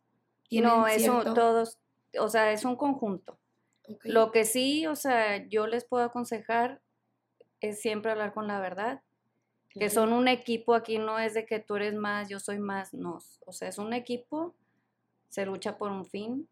tienen 0.48 0.69
No, 0.69 0.86
eso 0.86 1.21
cierto? 1.21 1.33
todos, 1.33 1.79
o 2.19 2.29
sea, 2.29 2.51
es 2.51 2.65
un 2.65 2.75
conjunto. 2.75 3.39
Lo 4.03 4.31
que 4.31 4.45
sí, 4.45 4.86
o 4.86 4.95
sea, 4.95 5.48
yo 5.48 5.65
les 5.65 5.86
puedo 5.86 6.03
aconsejar 6.03 6.81
es 7.62 7.79
siempre 7.79 8.12
hablar 8.12 8.33
con 8.33 8.48
la 8.48 8.60
verdad, 8.60 9.01
que 9.69 9.89
son 9.89 10.12
un 10.12 10.27
equipo, 10.27 10.74
aquí 10.74 10.98
no 10.98 11.19
es 11.19 11.33
de 11.33 11.45
que 11.45 11.60
tú 11.60 11.77
eres 11.77 11.93
más, 11.93 12.27
yo 12.27 12.39
soy 12.39 12.60
más, 12.60 12.93
no, 12.93 13.19
o 13.45 13.53
sea, 13.53 13.69
es 13.69 13.77
un 13.77 13.93
equipo, 13.93 14.55
se 15.29 15.45
lucha 15.45 15.77
por 15.77 15.91
un 15.91 16.05
fin, 16.05 16.50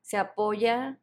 se 0.00 0.16
apoya, 0.16 0.98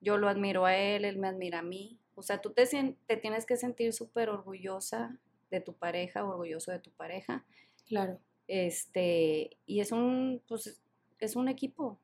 yo 0.00 0.18
lo 0.18 0.28
admiro 0.28 0.66
a 0.66 0.76
él, 0.76 1.04
él 1.04 1.18
me 1.18 1.26
admira 1.26 1.60
a 1.60 1.62
mí, 1.62 1.98
o 2.14 2.22
sea, 2.22 2.40
tú 2.40 2.52
te, 2.52 2.66
te 3.06 3.16
tienes 3.16 3.46
que 3.46 3.56
sentir 3.56 3.92
súper 3.92 4.28
orgullosa 4.28 5.18
de 5.50 5.60
tu 5.60 5.74
pareja, 5.74 6.24
orgulloso 6.24 6.70
de 6.72 6.78
tu 6.80 6.90
pareja. 6.92 7.44
Claro. 7.86 8.18
Este, 8.48 9.56
y 9.66 9.80
es 9.80 9.92
un, 9.92 10.42
pues, 10.48 10.80
es 11.18 11.36
un 11.36 11.48
equipo. 11.48 11.98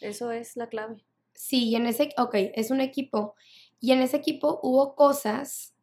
Eso 0.00 0.30
es 0.32 0.56
la 0.56 0.68
clave. 0.68 1.04
Sí, 1.34 1.68
y 1.70 1.76
en 1.76 1.86
ese, 1.86 2.10
ok, 2.18 2.34
es 2.54 2.70
un 2.70 2.80
equipo. 2.80 3.34
Y 3.80 3.92
en 3.92 4.00
ese 4.00 4.16
equipo 4.18 4.60
hubo 4.62 4.94
cosas 4.94 5.74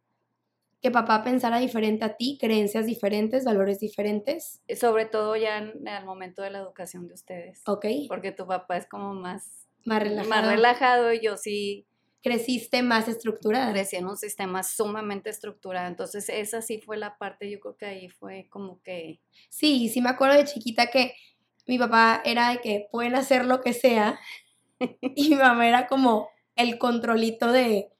que 0.81 0.91
papá 0.91 1.23
pensara 1.23 1.59
diferente 1.59 2.05
a 2.05 2.15
ti, 2.15 2.37
creencias 2.39 2.85
diferentes, 2.85 3.43
valores 3.43 3.79
diferentes. 3.79 4.61
Sobre 4.79 5.05
todo 5.05 5.35
ya 5.35 5.57
en 5.57 5.85
el 5.87 6.05
momento 6.05 6.41
de 6.41 6.51
la 6.51 6.59
educación 6.59 7.07
de 7.07 7.15
ustedes. 7.15 7.61
Ok. 7.67 7.85
Porque 8.07 8.31
tu 8.31 8.47
papá 8.47 8.77
es 8.77 8.87
como 8.87 9.13
más, 9.13 9.67
Más 9.85 10.01
relajado. 10.01 10.29
más 10.29 10.47
relajado 10.47 11.13
y 11.13 11.19
yo 11.19 11.35
sí 11.35 11.85
Creciste 12.21 12.83
más 12.83 13.07
estructurada. 13.07 13.71
crecí 13.71 13.95
en 13.95 14.07
un 14.07 14.17
sistema 14.17 14.63
sumamente 14.63 15.29
estructurado. 15.29 15.87
Entonces 15.87 16.29
esa 16.29 16.61
sí 16.61 16.79
fue 16.79 16.97
la 16.97 17.17
parte, 17.17 17.49
yo 17.49 17.59
creo 17.59 17.77
que 17.77 17.85
ahí 17.85 18.09
fue 18.09 18.47
como 18.49 18.81
que... 18.81 19.19
Sí, 19.49 19.89
sí 19.89 20.01
me 20.01 20.09
acuerdo 20.09 20.35
de 20.37 20.45
chiquita 20.45 20.87
que 20.87 21.13
mi 21.67 21.77
papá 21.77 22.21
era 22.25 22.49
de 22.49 22.61
que 22.61 22.87
pueden 22.91 23.15
hacer 23.15 23.45
lo 23.45 23.61
que 23.61 23.73
sea 23.73 24.19
y 25.01 25.29
mi 25.29 25.35
mamá 25.35 25.67
era 25.67 25.87
como 25.87 26.29
el 26.55 26.77
controlito 26.77 27.51
de 27.51 27.91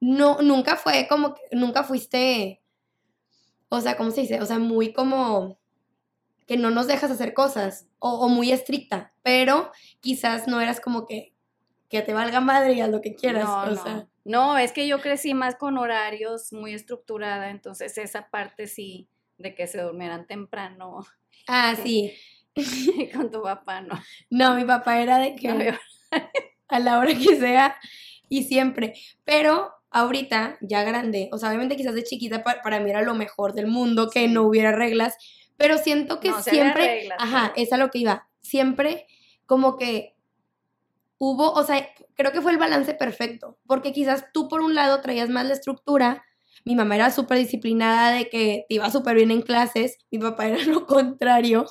no 0.00 0.40
nunca 0.40 0.76
fue 0.76 1.06
como 1.06 1.34
nunca 1.52 1.84
fuiste 1.84 2.60
o 3.70 3.80
sea, 3.80 3.96
¿cómo 3.96 4.10
se 4.10 4.22
dice? 4.22 4.40
O 4.40 4.46
sea, 4.46 4.58
muy 4.58 4.92
como 4.92 5.58
que 6.46 6.56
no 6.56 6.70
nos 6.70 6.88
dejas 6.88 7.10
hacer 7.10 7.34
cosas 7.34 7.86
o, 8.00 8.10
o 8.20 8.28
muy 8.28 8.50
estricta, 8.50 9.14
pero 9.22 9.70
quizás 10.00 10.48
no 10.48 10.60
eras 10.60 10.80
como 10.80 11.06
que 11.06 11.29
que 11.90 12.00
te 12.02 12.14
valga 12.14 12.40
madre 12.40 12.72
y 12.74 12.80
haz 12.80 12.88
lo 12.88 13.00
que 13.02 13.14
quieras, 13.14 13.44
No, 13.44 13.62
o 13.62 13.66
no. 13.66 13.82
sea, 13.82 14.06
No, 14.24 14.56
es 14.58 14.72
que 14.72 14.86
yo 14.86 15.00
crecí 15.02 15.34
más 15.34 15.56
con 15.56 15.76
horarios 15.76 16.52
muy 16.52 16.72
estructurada, 16.72 17.50
entonces 17.50 17.98
esa 17.98 18.30
parte 18.30 18.66
sí, 18.68 19.08
de 19.38 19.54
que 19.54 19.66
se 19.66 19.80
durmieran 19.82 20.26
temprano 20.26 21.04
ah, 21.48 21.74
sí. 21.82 22.12
con 23.14 23.30
tu 23.30 23.42
papá, 23.42 23.80
no. 23.80 24.00
No, 24.30 24.54
mi 24.54 24.64
papá 24.64 25.00
era 25.00 25.18
de 25.18 25.34
que 25.36 25.48
No, 25.48 25.64
a 26.68 26.78
la 26.78 26.98
hora 26.98 27.12
que 27.14 27.36
sea 27.36 27.76
y 28.28 28.44
siempre. 28.44 28.94
Pero 29.24 29.72
ahorita, 29.90 30.58
ya 30.60 30.84
grande, 30.84 31.28
o 31.32 31.38
sea, 31.38 31.48
obviamente 31.48 31.76
quizás 31.76 31.94
de 31.94 32.04
chiquita 32.04 32.44
pa- 32.44 32.60
para, 32.62 32.78
mí 32.80 32.90
era 32.90 33.02
lo 33.02 33.14
mejor 33.14 33.52
del 33.54 33.66
mundo 33.66 34.08
que 34.10 34.28
no 34.28 34.42
hubiera 34.42 34.70
reglas, 34.72 35.16
pero 35.56 35.78
siento 35.78 36.20
que 36.20 36.30
No, 36.30 36.42
siempre, 36.42 36.86
reglas, 36.86 37.18
ajá, 37.20 37.52
pero- 37.54 37.66
es 37.66 37.72
a 37.72 37.76
lo 37.78 37.90
que 37.90 37.98
iba, 37.98 38.28
siempre 38.40 39.06
como 39.46 39.76
que 39.76 40.14
hubo, 41.20 41.52
o 41.52 41.62
sea, 41.64 41.86
creo 42.16 42.32
que 42.32 42.40
fue 42.40 42.50
el 42.50 42.58
balance 42.58 42.94
perfecto, 42.94 43.58
porque 43.66 43.92
quizás 43.92 44.24
tú 44.32 44.48
por 44.48 44.62
un 44.62 44.74
lado 44.74 45.02
traías 45.02 45.28
más 45.28 45.46
la 45.46 45.52
estructura, 45.52 46.24
mi 46.64 46.74
mamá 46.74 46.94
era 46.96 47.10
súper 47.10 47.36
disciplinada 47.36 48.12
de 48.12 48.30
que 48.30 48.64
te 48.68 48.74
iba 48.76 48.90
súper 48.90 49.16
bien 49.16 49.30
en 49.30 49.42
clases, 49.42 49.98
mi 50.10 50.18
papá 50.18 50.48
era 50.48 50.64
lo 50.64 50.86
contrario, 50.86 51.66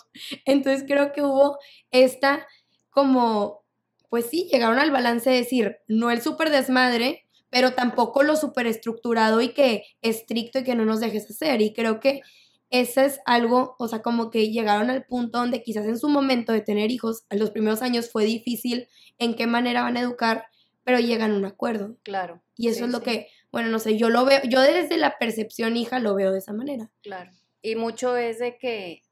entonces 0.45 0.85
creo 0.87 1.11
que 1.13 1.23
hubo 1.23 1.57
esta 1.89 2.47
como, 2.91 3.65
pues 4.09 4.27
sí, 4.27 4.47
llegaron 4.51 4.77
al 4.77 4.91
balance 4.91 5.31
de 5.31 5.37
decir, 5.37 5.77
no 5.87 6.11
el 6.11 6.21
súper 6.21 6.51
desmadre, 6.51 7.25
pero 7.49 7.73
tampoco 7.73 8.21
lo 8.21 8.35
súper 8.35 8.67
estructurado 8.67 9.41
y 9.41 9.49
que 9.49 9.83
estricto 10.03 10.59
y 10.59 10.63
que 10.63 10.75
no 10.75 10.85
nos 10.85 10.99
dejes 10.99 11.27
hacer, 11.27 11.59
y 11.61 11.73
creo 11.73 11.99
que 11.99 12.21
ese 12.69 13.05
es 13.05 13.19
algo, 13.25 13.75
o 13.79 13.87
sea, 13.87 14.01
como 14.01 14.29
que 14.29 14.49
llegaron 14.49 14.89
al 14.89 15.05
punto 15.05 15.39
donde 15.39 15.63
quizás 15.63 15.85
en 15.85 15.97
su 15.97 16.07
momento 16.07 16.53
de 16.53 16.61
tener 16.61 16.91
hijos, 16.91 17.25
en 17.29 17.39
los 17.39 17.51
primeros 17.51 17.81
años 17.81 18.11
fue 18.11 18.25
difícil 18.25 18.87
en 19.17 19.35
qué 19.35 19.47
manera 19.47 19.83
van 19.83 19.97
a 19.97 20.01
educar, 20.01 20.45
pero 20.83 20.99
llegan 20.99 21.31
a 21.31 21.35
un 21.35 21.45
acuerdo. 21.45 21.97
Claro. 22.03 22.41
Y 22.55 22.67
eso 22.67 22.79
sí, 22.79 22.83
es 22.85 22.89
lo 22.91 22.99
sí, 22.99 23.03
que, 23.05 23.27
bueno, 23.51 23.69
no 23.69 23.79
sé, 23.79 23.97
yo 23.97 24.09
lo 24.09 24.25
veo, 24.25 24.41
yo 24.43 24.61
desde 24.61 24.97
la 24.97 25.17
percepción 25.17 25.77
hija 25.77 25.99
lo 25.99 26.13
veo 26.13 26.31
de 26.31 26.39
esa 26.39 26.53
manera. 26.53 26.91
Claro. 27.01 27.31
Y 27.61 27.75
mucho 27.75 28.15
es 28.15 28.39
de 28.39 28.57
que 28.57 29.03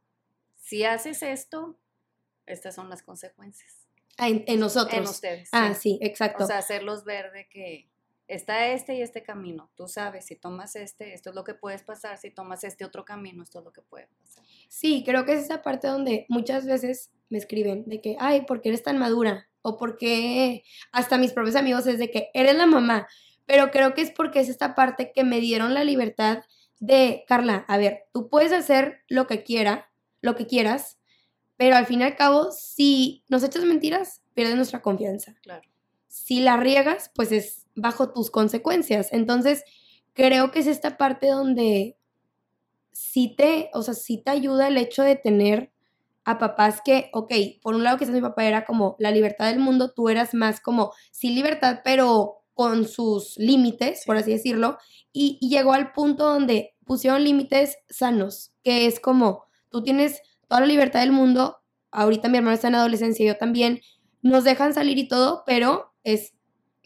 si 0.56 0.84
haces 0.84 1.24
esto, 1.24 1.78
estas 2.46 2.76
son 2.76 2.90
las 2.90 3.02
consecuencias. 3.02 3.88
Ah, 4.18 4.30
en, 4.30 4.44
en 4.48 4.60
nosotros. 4.60 4.98
En 4.98 5.04
ustedes. 5.04 5.50
Ah, 5.52 5.74
sí. 5.74 5.98
sí, 6.00 6.00
exacto. 6.02 6.44
O 6.44 6.48
sea, 6.48 6.58
hacerlos 6.58 7.04
ver 7.06 7.32
de 7.32 7.48
que 7.48 7.90
está 8.28 8.68
este 8.68 8.96
y 8.96 9.02
este 9.02 9.24
camino. 9.24 9.70
Tú 9.76 9.88
sabes, 9.88 10.26
si 10.26 10.36
tomas 10.36 10.76
este, 10.76 11.14
esto 11.14 11.30
es 11.30 11.36
lo 11.36 11.44
que 11.44 11.54
puedes 11.54 11.84
pasar. 11.84 12.18
Si 12.18 12.32
tomas 12.32 12.64
este 12.64 12.86
otro 12.86 13.06
camino, 13.06 13.44
esto 13.44 13.60
es 13.60 13.66
lo 13.66 13.72
que 13.72 13.82
puede 13.82 14.08
pasar. 14.20 14.44
Sí, 14.68 15.04
creo 15.06 15.26
que 15.26 15.34
es 15.34 15.44
esa 15.44 15.62
parte 15.62 15.88
donde 15.88 16.26
muchas 16.30 16.66
veces 16.66 17.12
me 17.30 17.38
escriben 17.38 17.84
de 17.86 18.02
que, 18.02 18.16
ay, 18.20 18.42
¿por 18.42 18.62
qué 18.62 18.70
eres 18.70 18.84
tan 18.84 18.98
madura? 18.98 19.48
O 19.62 19.78
porque 19.78 20.64
hasta 20.92 21.18
mis 21.18 21.34
propios 21.34 21.56
amigos 21.56 21.88
es 21.88 22.00
de 22.00 22.12
que 22.12 22.30
eres 22.34 22.56
la 22.56 22.66
mamá. 22.66 23.08
Pero 23.46 23.72
creo 23.72 23.94
que 23.94 24.02
es 24.02 24.12
porque 24.12 24.42
es 24.42 24.50
esta 24.50 24.76
parte 24.76 25.12
que 25.14 25.24
me 25.24 25.40
dieron 25.40 25.74
la 25.74 25.84
libertad 25.84 26.44
de, 26.80 27.24
Carla, 27.28 27.66
a 27.68 27.78
ver, 27.78 28.06
tú 28.14 28.30
puedes 28.30 28.52
hacer 28.52 29.02
lo 29.08 29.26
que 29.26 29.44
quiera, 29.44 29.90
lo 30.22 30.36
que 30.36 30.46
quieras, 30.46 31.00
pero 31.56 31.76
al 31.76 31.88
fin 31.88 32.02
y 32.02 32.04
al 32.04 32.16
cabo, 32.16 32.52
si 32.52 33.24
nos 33.30 33.44
echas 33.44 33.64
mentiras, 33.64 34.22
pierdes 34.36 34.56
nuestra 34.56 34.82
confianza. 34.82 35.34
Claro. 35.42 35.68
Si 36.08 36.40
la 36.42 36.58
riegas, 36.58 37.12
pues 37.16 37.32
es 37.32 37.67
bajo 37.78 38.12
tus 38.12 38.32
consecuencias. 38.32 39.10
Entonces, 39.14 39.64
creo 40.14 40.52
que 40.52 40.60
es 40.60 40.68
esta 40.68 40.98
parte 40.98 41.28
donde 41.30 41.98
sí 42.92 43.36
te, 43.38 43.70
o 43.74 43.82
sea, 43.84 43.94
sí 43.94 44.18
te 44.24 44.32
ayuda 44.32 44.68
el 44.68 44.78
hecho 44.78 45.04
de 45.04 45.16
tener 45.16 45.72
a 46.26 46.40
papás 46.40 46.82
que, 46.84 47.10
ok, 47.14 47.32
por 47.62 47.76
un 47.76 47.84
lado 47.84 47.98
quizás 47.98 48.14
mi 48.14 48.22
papá 48.22 48.46
era 48.46 48.66
como 48.66 48.96
la 49.00 49.12
libertad 49.12 49.48
del 49.50 49.60
mundo, 49.60 49.92
tú 49.94 50.10
eras 50.10 50.34
más 50.34 50.60
como, 50.60 50.92
sí 51.12 51.30
libertad, 51.30 51.82
pero 51.84 52.44
con 52.54 52.88
sus 52.88 53.38
límites, 53.38 54.04
por 54.06 54.18
Sí. 54.18 54.24
así 54.24 54.32
decirlo, 54.34 54.78
y, 55.14 55.38
y 55.42 55.50
llegó 55.50 55.74
al 55.74 55.94
punto 55.94 56.26
donde 56.26 56.76
pusieron 56.86 57.24
límites 57.24 57.78
sanos, 57.90 58.52
que 58.64 58.88
es 58.88 59.00
como, 59.00 59.46
tú 59.70 59.84
tienes 59.84 60.22
toda 60.48 60.62
la 60.62 60.68
libertad 60.68 61.02
del 61.02 61.12
mundo, 61.12 61.60
ahorita 61.92 62.30
mi 62.30 62.38
hermano 62.40 62.56
está 62.56 62.68
en 62.70 62.76
adolescencia, 62.76 63.26
yo 63.26 63.38
también, 63.38 63.82
nos 64.22 64.44
dejan 64.44 64.74
salir 64.74 64.98
y 64.98 65.08
todo, 65.08 65.44
pero 65.46 65.94
es 66.04 66.34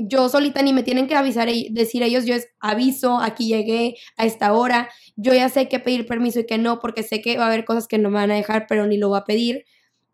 yo 0.07 0.29
solita 0.29 0.61
ni 0.61 0.73
me 0.73 0.83
tienen 0.83 1.07
que 1.07 1.15
avisar, 1.15 1.49
e- 1.49 1.67
decir 1.71 2.03
ellos, 2.03 2.25
yo 2.25 2.35
es 2.35 2.49
aviso, 2.59 3.19
aquí 3.19 3.47
llegué 3.47 3.95
a 4.17 4.25
esta 4.25 4.53
hora, 4.53 4.89
yo 5.15 5.33
ya 5.33 5.49
sé 5.49 5.67
que 5.69 5.79
pedir 5.79 6.05
permiso 6.07 6.39
y 6.39 6.45
que 6.45 6.57
no, 6.57 6.79
porque 6.79 7.03
sé 7.03 7.21
que 7.21 7.37
va 7.37 7.45
a 7.45 7.47
haber 7.47 7.65
cosas 7.65 7.87
que 7.87 7.97
no 7.97 8.09
me 8.09 8.15
van 8.15 8.31
a 8.31 8.35
dejar, 8.35 8.65
pero 8.67 8.87
ni 8.87 8.97
lo 8.97 9.09
voy 9.09 9.19
a 9.19 9.23
pedir. 9.23 9.65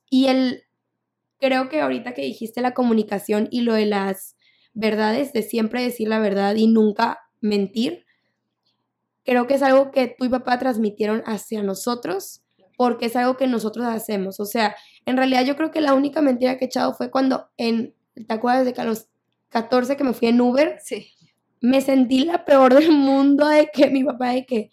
Y 0.10 0.28
el, 0.28 0.64
creo 1.40 1.70
que 1.70 1.82
ahorita 1.82 2.14
que 2.14 2.24
dijiste 2.24 2.62
la 2.62 2.74
comunicación 2.74 3.48
y 3.52 3.62
lo 3.62 3.74
de 3.74 3.86
las 3.86 4.36
verdades, 4.74 5.34
de 5.34 5.44
siempre 5.44 5.82
decir 5.82 6.08
la 6.08 6.20
verdad 6.20 6.56
y 6.56 6.68
nunca 6.68 7.20
mentir, 7.42 8.06
creo 9.24 9.48
que 9.48 9.56
es 9.56 9.62
algo 9.62 9.92
que 9.92 10.16
tú 10.18 10.26
y 10.26 10.30
papá 10.30 10.58
transmitieron 10.58 11.22
hacia 11.26 11.62
nosotros, 11.62 12.44
porque 12.78 13.08
es 13.08 13.16
algo 13.16 13.36
que 13.38 13.48
nosotros 13.48 13.86
hacemos. 13.86 14.40
O 14.40 14.46
sea, 14.46 14.76
en 15.06 15.18
realidad 15.18 15.46
yo 15.46 15.56
creo 15.56 15.72
que 15.72 15.82
la 15.82 15.94
única 15.94 16.22
mentira 16.22 16.58
que 16.58 16.66
he 16.66 16.68
echado 16.68 16.94
fue 16.94 17.12
cuando 17.12 17.50
en, 17.58 17.94
¿te 18.16 18.34
acuerdas 18.34 18.66
de 18.66 18.74
que 18.74 18.82
a 18.82 18.86
los 18.86 19.10
14 19.50 19.98
que 19.98 20.04
me 20.04 20.14
fui 20.14 20.28
en 20.30 20.42
Uber? 20.42 20.78
Sí. 20.84 21.14
me 21.62 21.82
sentí 21.82 22.26
la 22.26 22.46
peor 22.46 22.74
del 22.76 22.92
mundo 22.92 23.48
de 23.48 23.68
que 23.74 23.90
mi 23.90 24.04
papá 24.04 24.30
de 24.32 24.46
que 24.46 24.72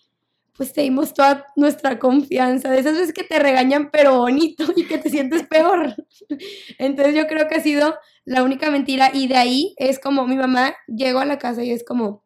pues 0.56 0.72
te 0.72 0.82
dimos 0.82 1.14
toda 1.14 1.46
nuestra 1.56 1.98
confianza, 1.98 2.70
de 2.70 2.78
esas 2.78 2.94
veces 2.94 3.12
que 3.12 3.24
te 3.24 3.38
regañan 3.40 3.90
pero 3.90 4.18
bonito 4.18 4.64
y 4.76 4.84
que 4.86 4.98
te 4.98 5.10
sientes 5.10 5.42
peor. 5.44 5.94
Entonces 6.78 7.14
yo 7.14 7.26
creo 7.26 7.48
que 7.48 7.56
ha 7.56 7.60
sido 7.60 7.96
la 8.24 8.42
única 8.42 8.70
mentira 8.70 9.10
y 9.12 9.26
de 9.28 9.36
ahí 9.36 9.74
es 9.78 9.98
como 9.98 10.26
mi 10.26 10.36
mamá 10.36 10.74
llegó 10.86 11.20
a 11.20 11.24
la 11.24 11.38
casa 11.38 11.64
y 11.64 11.72
es 11.72 11.84
como, 11.84 12.24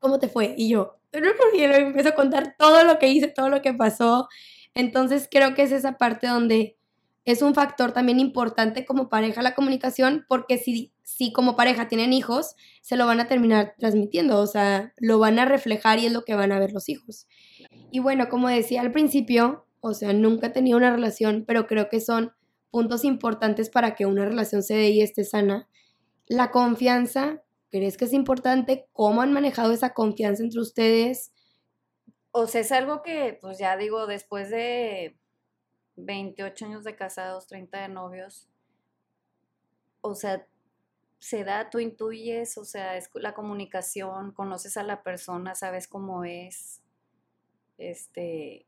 ¿cómo 0.00 0.18
te 0.18 0.28
fue? 0.28 0.54
Y 0.56 0.70
yo, 0.70 0.98
y 1.12 1.58
le 1.58 1.76
empiezo 1.78 2.10
a 2.10 2.14
contar 2.14 2.56
todo 2.58 2.84
lo 2.84 2.98
que 2.98 3.08
hice, 3.08 3.28
todo 3.28 3.48
lo 3.48 3.62
que 3.62 3.74
pasó. 3.74 4.28
Entonces 4.74 5.28
creo 5.30 5.54
que 5.54 5.62
es 5.62 5.72
esa 5.72 5.98
parte 5.98 6.26
donde 6.26 6.76
es 7.24 7.40
un 7.40 7.54
factor 7.54 7.92
también 7.92 8.20
importante 8.20 8.84
como 8.84 9.08
pareja 9.08 9.42
la 9.42 9.54
comunicación, 9.54 10.26
porque 10.28 10.58
si, 10.58 10.92
si 11.02 11.32
como 11.32 11.56
pareja 11.56 11.88
tienen 11.88 12.12
hijos, 12.12 12.54
se 12.82 12.96
lo 12.96 13.06
van 13.06 13.20
a 13.20 13.28
terminar 13.28 13.74
transmitiendo, 13.78 14.38
o 14.38 14.46
sea, 14.46 14.92
lo 14.98 15.18
van 15.18 15.38
a 15.38 15.46
reflejar 15.46 15.98
y 15.98 16.06
es 16.06 16.12
lo 16.12 16.24
que 16.24 16.34
van 16.34 16.52
a 16.52 16.58
ver 16.58 16.72
los 16.72 16.88
hijos. 16.88 17.26
Y 17.90 18.00
bueno, 18.00 18.28
como 18.28 18.48
decía 18.48 18.82
al 18.82 18.92
principio, 18.92 19.66
o 19.80 19.94
sea, 19.94 20.12
nunca 20.12 20.48
he 20.48 20.50
tenido 20.50 20.76
una 20.76 20.90
relación, 20.90 21.44
pero 21.46 21.66
creo 21.66 21.88
que 21.88 22.00
son 22.00 22.32
puntos 22.70 23.04
importantes 23.04 23.70
para 23.70 23.94
que 23.94 24.04
una 24.04 24.24
relación 24.24 24.62
se 24.62 24.74
dé 24.74 24.90
y 24.90 25.00
esté 25.00 25.24
sana. 25.24 25.68
La 26.26 26.50
confianza, 26.50 27.42
¿crees 27.70 27.96
que 27.96 28.06
es 28.06 28.12
importante? 28.12 28.88
¿Cómo 28.92 29.22
han 29.22 29.32
manejado 29.32 29.72
esa 29.72 29.94
confianza 29.94 30.42
entre 30.42 30.60
ustedes? 30.60 31.32
O 32.32 32.46
sea, 32.48 32.62
es 32.62 32.72
algo 32.72 33.02
que, 33.02 33.38
pues 33.40 33.58
ya 33.58 33.76
digo, 33.76 34.06
después 34.06 34.50
de 34.50 35.16
28 35.96 36.66
años 36.66 36.84
de 36.84 36.96
casados, 36.96 37.46
30 37.46 37.82
de 37.82 37.88
novios, 37.88 38.48
o 40.00 40.14
sea, 40.14 40.46
se 41.18 41.44
da, 41.44 41.70
tú 41.70 41.78
intuyes, 41.78 42.58
o 42.58 42.64
sea, 42.64 42.96
es 42.96 43.08
la 43.14 43.32
comunicación, 43.34 44.32
conoces 44.32 44.76
a 44.76 44.82
la 44.82 45.02
persona, 45.02 45.54
sabes 45.54 45.88
cómo 45.88 46.24
es, 46.24 46.82
este, 47.78 48.66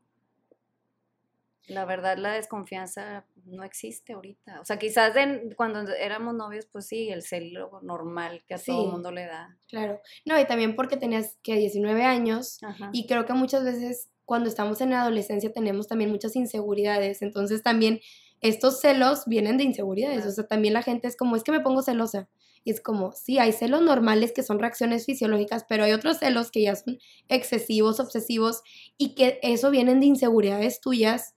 La 1.67 1.83
verdad, 1.83 2.17
la 2.17 2.31
desconfianza 2.31 3.25
no 3.45 3.63
existe 3.63 4.13
ahorita. 4.13 4.61
O 4.61 4.65
sea, 4.65 4.79
quizás 4.79 5.13
de, 5.13 5.53
cuando 5.57 5.81
éramos 5.93 6.33
novios, 6.33 6.65
pues 6.65 6.87
sí, 6.87 7.09
el 7.09 7.23
celo 7.23 7.81
normal 7.83 8.43
que 8.47 8.53
a 8.55 8.57
todo 8.57 8.85
el 8.85 8.91
mundo 8.91 9.11
le 9.11 9.25
da. 9.25 9.57
Claro. 9.67 10.01
No, 10.25 10.39
y 10.39 10.47
también 10.47 10.75
porque 10.77 10.95
tenías 10.95 11.37
que 11.43 11.55
19 11.55 12.03
años 12.03 12.59
y 12.93 13.05
creo 13.05 13.25
que 13.25 13.33
muchas 13.33 13.65
veces 13.65 14.09
cuando 14.27 14.49
estamos 14.49 14.81
en 14.81 14.89
la 14.89 15.03
adolescencia 15.03 15.53
tenemos 15.53 15.87
también 15.87 16.11
muchas 16.11 16.35
inseguridades. 16.35 17.21
Entonces 17.21 17.63
también 17.63 18.01
estos 18.41 18.81
celos 18.81 19.23
vienen 19.25 19.55
de 19.55 19.63
inseguridades. 19.63 20.25
O 20.25 20.31
sea, 20.31 20.45
también 20.45 20.73
la 20.73 20.81
gente 20.83 21.07
es 21.07 21.15
como, 21.15 21.37
es 21.37 21.43
que 21.43 21.53
me 21.53 21.61
pongo 21.61 21.81
celosa. 21.81 22.27
Y 22.65 22.71
es 22.71 22.81
como, 22.81 23.13
sí, 23.13 23.39
hay 23.39 23.53
celos 23.53 23.81
normales 23.81 24.33
que 24.33 24.43
son 24.43 24.59
reacciones 24.59 25.05
fisiológicas, 25.05 25.65
pero 25.69 25.85
hay 25.85 25.93
otros 25.93 26.17
celos 26.17 26.51
que 26.51 26.63
ya 26.63 26.75
son 26.75 26.99
excesivos, 27.29 28.01
obsesivos 28.01 28.63
y 28.97 29.15
que 29.15 29.39
eso 29.43 29.71
vienen 29.71 30.01
de 30.01 30.07
inseguridades 30.07 30.81
tuyas 30.81 31.33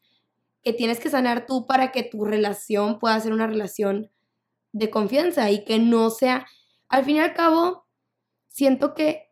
que 0.64 0.72
tienes 0.72 0.98
que 0.98 1.10
sanar 1.10 1.46
tú 1.46 1.68
para 1.68 1.92
que 1.92 2.02
tu 2.02 2.24
relación 2.24 2.98
pueda 2.98 3.20
ser 3.20 3.32
una 3.32 3.46
relación 3.46 4.10
de 4.72 4.90
confianza 4.90 5.48
y 5.52 5.64
que 5.64 5.78
no 5.78 6.10
sea, 6.10 6.48
al 6.88 7.04
fin 7.04 7.16
y 7.16 7.20
al 7.20 7.34
cabo, 7.34 7.86
siento 8.48 8.94
que 8.94 9.28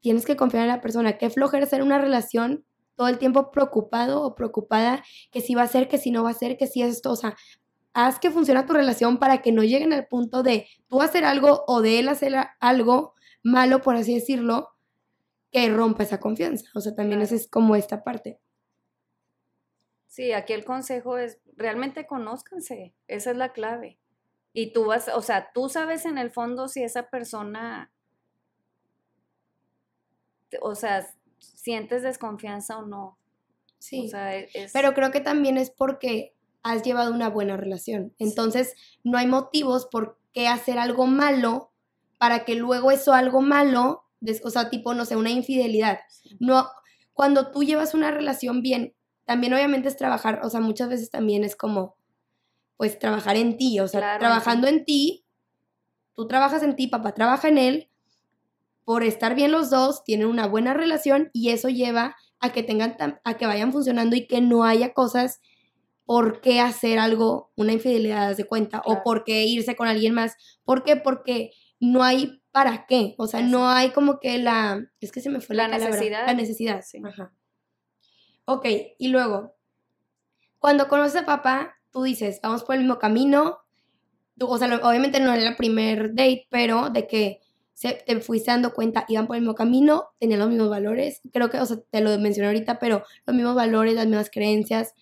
tienes 0.00 0.24
que 0.24 0.36
confiar 0.36 0.62
en 0.62 0.68
la 0.68 0.80
persona, 0.80 1.18
que 1.18 1.28
flojera 1.28 1.66
ser 1.66 1.82
una 1.82 1.98
relación 1.98 2.64
todo 2.98 3.06
el 3.06 3.18
tiempo 3.18 3.52
preocupado 3.52 4.22
o 4.22 4.34
preocupada 4.34 5.04
que 5.30 5.40
si 5.40 5.54
va 5.54 5.62
a 5.62 5.68
ser, 5.68 5.86
que 5.86 5.98
si 5.98 6.10
no 6.10 6.24
va 6.24 6.30
a 6.30 6.34
ser, 6.34 6.56
que 6.56 6.66
si 6.66 6.82
esto, 6.82 7.12
o 7.12 7.16
sea, 7.16 7.36
haz 7.94 8.18
que 8.18 8.32
funcione 8.32 8.64
tu 8.64 8.72
relación 8.72 9.18
para 9.18 9.40
que 9.40 9.52
no 9.52 9.62
lleguen 9.62 9.92
al 9.92 10.08
punto 10.08 10.42
de 10.42 10.66
tú 10.88 11.00
hacer 11.00 11.24
algo 11.24 11.62
o 11.68 11.80
de 11.80 12.00
él 12.00 12.08
hacer 12.08 12.34
algo 12.58 13.14
malo, 13.44 13.82
por 13.82 13.94
así 13.94 14.16
decirlo, 14.16 14.70
que 15.52 15.70
rompa 15.70 16.02
esa 16.02 16.18
confianza. 16.18 16.68
O 16.74 16.80
sea, 16.80 16.96
también 16.96 17.22
esa 17.22 17.36
es 17.36 17.48
como 17.48 17.76
esta 17.76 18.02
parte. 18.02 18.40
Sí, 20.08 20.32
aquí 20.32 20.52
el 20.52 20.64
consejo 20.64 21.18
es 21.18 21.38
realmente 21.56 22.04
conózcanse, 22.04 22.94
esa 23.06 23.30
es 23.30 23.36
la 23.36 23.52
clave. 23.52 24.00
Y 24.52 24.72
tú 24.72 24.86
vas, 24.86 25.08
o 25.14 25.22
sea, 25.22 25.52
tú 25.52 25.68
sabes 25.68 26.04
en 26.04 26.18
el 26.18 26.32
fondo 26.32 26.66
si 26.66 26.82
esa 26.82 27.10
persona, 27.10 27.92
o 30.60 30.74
sea, 30.74 31.06
sientes 31.38 32.02
desconfianza 32.02 32.78
o 32.78 32.86
no. 32.86 33.18
Sí, 33.78 34.10
e, 34.12 34.68
pero 34.72 34.92
creo 34.94 35.10
que 35.10 35.20
también 35.20 35.56
es 35.56 35.70
porque 35.70 36.34
has 36.62 36.82
llevado 36.82 37.12
una 37.12 37.28
buena 37.28 37.56
relación. 37.56 38.14
Entonces, 38.18 38.74
no 39.04 39.18
hay 39.18 39.26
motivos 39.26 39.86
por 39.90 40.18
qué 40.32 40.48
hacer 40.48 40.78
algo 40.78 41.06
malo 41.06 41.72
para 42.18 42.44
que 42.44 42.56
luego 42.56 42.90
eso 42.90 43.12
algo 43.12 43.40
malo, 43.40 44.04
o 44.42 44.50
sea, 44.50 44.70
tipo, 44.70 44.94
no 44.94 45.04
sé, 45.04 45.16
una 45.16 45.30
infidelidad. 45.30 46.00
No, 46.40 46.68
cuando 47.12 47.50
tú 47.50 47.62
llevas 47.62 47.94
una 47.94 48.10
relación 48.10 48.60
bien, 48.62 48.94
también 49.24 49.54
obviamente 49.54 49.88
es 49.88 49.96
trabajar, 49.96 50.40
o 50.42 50.50
sea, 50.50 50.60
muchas 50.60 50.88
veces 50.88 51.10
también 51.10 51.44
es 51.44 51.54
como, 51.54 51.96
pues, 52.76 52.98
trabajar 52.98 53.36
en 53.36 53.56
ti, 53.56 53.78
o 53.80 53.86
sea, 53.86 54.18
trabajando 54.18 54.66
en 54.66 54.84
ti, 54.84 55.24
tú 56.14 56.26
trabajas 56.26 56.62
en 56.62 56.74
ti, 56.74 56.88
papá 56.88 57.14
trabaja 57.14 57.48
en 57.48 57.58
él, 57.58 57.90
por 58.88 59.02
estar 59.02 59.34
bien 59.34 59.52
los 59.52 59.68
dos, 59.68 60.02
tienen 60.02 60.28
una 60.28 60.46
buena 60.46 60.72
relación 60.72 61.28
y 61.34 61.50
eso 61.50 61.68
lleva 61.68 62.16
a 62.40 62.52
que 62.54 62.62
tengan, 62.62 62.96
a 63.22 63.36
que 63.36 63.44
vayan 63.44 63.70
funcionando 63.70 64.16
y 64.16 64.26
que 64.26 64.40
no 64.40 64.64
haya 64.64 64.94
cosas 64.94 65.42
por 66.06 66.40
qué 66.40 66.60
hacer 66.60 66.98
algo, 66.98 67.52
una 67.54 67.74
infidelidad 67.74 68.34
de 68.34 68.46
cuenta, 68.46 68.80
o 68.86 69.02
por 69.02 69.24
qué 69.24 69.44
irse 69.44 69.76
con 69.76 69.88
alguien 69.88 70.14
más. 70.14 70.36
¿Por 70.64 70.84
qué? 70.84 70.96
Porque 70.96 71.50
no 71.78 72.02
hay 72.02 72.40
para 72.50 72.86
qué. 72.86 73.14
O 73.18 73.26
sea, 73.26 73.42
no 73.42 73.68
hay 73.68 73.90
como 73.90 74.20
que 74.20 74.38
la. 74.38 74.80
Es 75.02 75.12
que 75.12 75.20
se 75.20 75.28
me 75.28 75.42
fue 75.42 75.54
la, 75.54 75.68
necesidad. 75.68 76.24
La 76.24 76.32
necesidad. 76.32 76.80
Sí. 76.82 77.02
Ajá. 77.04 77.30
Ok, 78.46 78.64
y 78.98 79.08
luego, 79.08 79.54
cuando 80.60 80.88
conoces 80.88 81.20
a 81.20 81.26
papá, 81.26 81.76
tú 81.92 82.04
dices, 82.04 82.40
vamos 82.42 82.64
por 82.64 82.74
el 82.76 82.80
mismo 82.80 82.98
camino. 82.98 83.58
o 84.40 84.56
sea, 84.56 84.80
obviamente 84.82 85.20
no 85.20 85.34
era 85.34 85.46
el 85.46 85.56
primer 85.56 86.14
date, 86.14 86.46
pero 86.48 86.88
de 86.88 87.06
que 87.06 87.42
se, 87.78 88.02
te 88.06 88.20
fuiste 88.20 88.50
dando 88.50 88.74
cuenta, 88.74 89.04
iban 89.08 89.26
por 89.26 89.36
el 89.36 89.42
mismo 89.42 89.54
camino, 89.54 90.08
tenían 90.18 90.40
los 90.40 90.48
mismos 90.48 90.68
valores. 90.68 91.20
Creo 91.32 91.48
que, 91.48 91.60
o 91.60 91.66
sea, 91.66 91.78
te 91.90 92.00
lo 92.00 92.18
mencioné 92.18 92.48
ahorita, 92.48 92.78
pero 92.78 93.04
los 93.26 93.36
mismos 93.36 93.54
valores, 93.54 93.94
las 93.94 94.06
mismas 94.06 94.30
creencias 94.30 94.94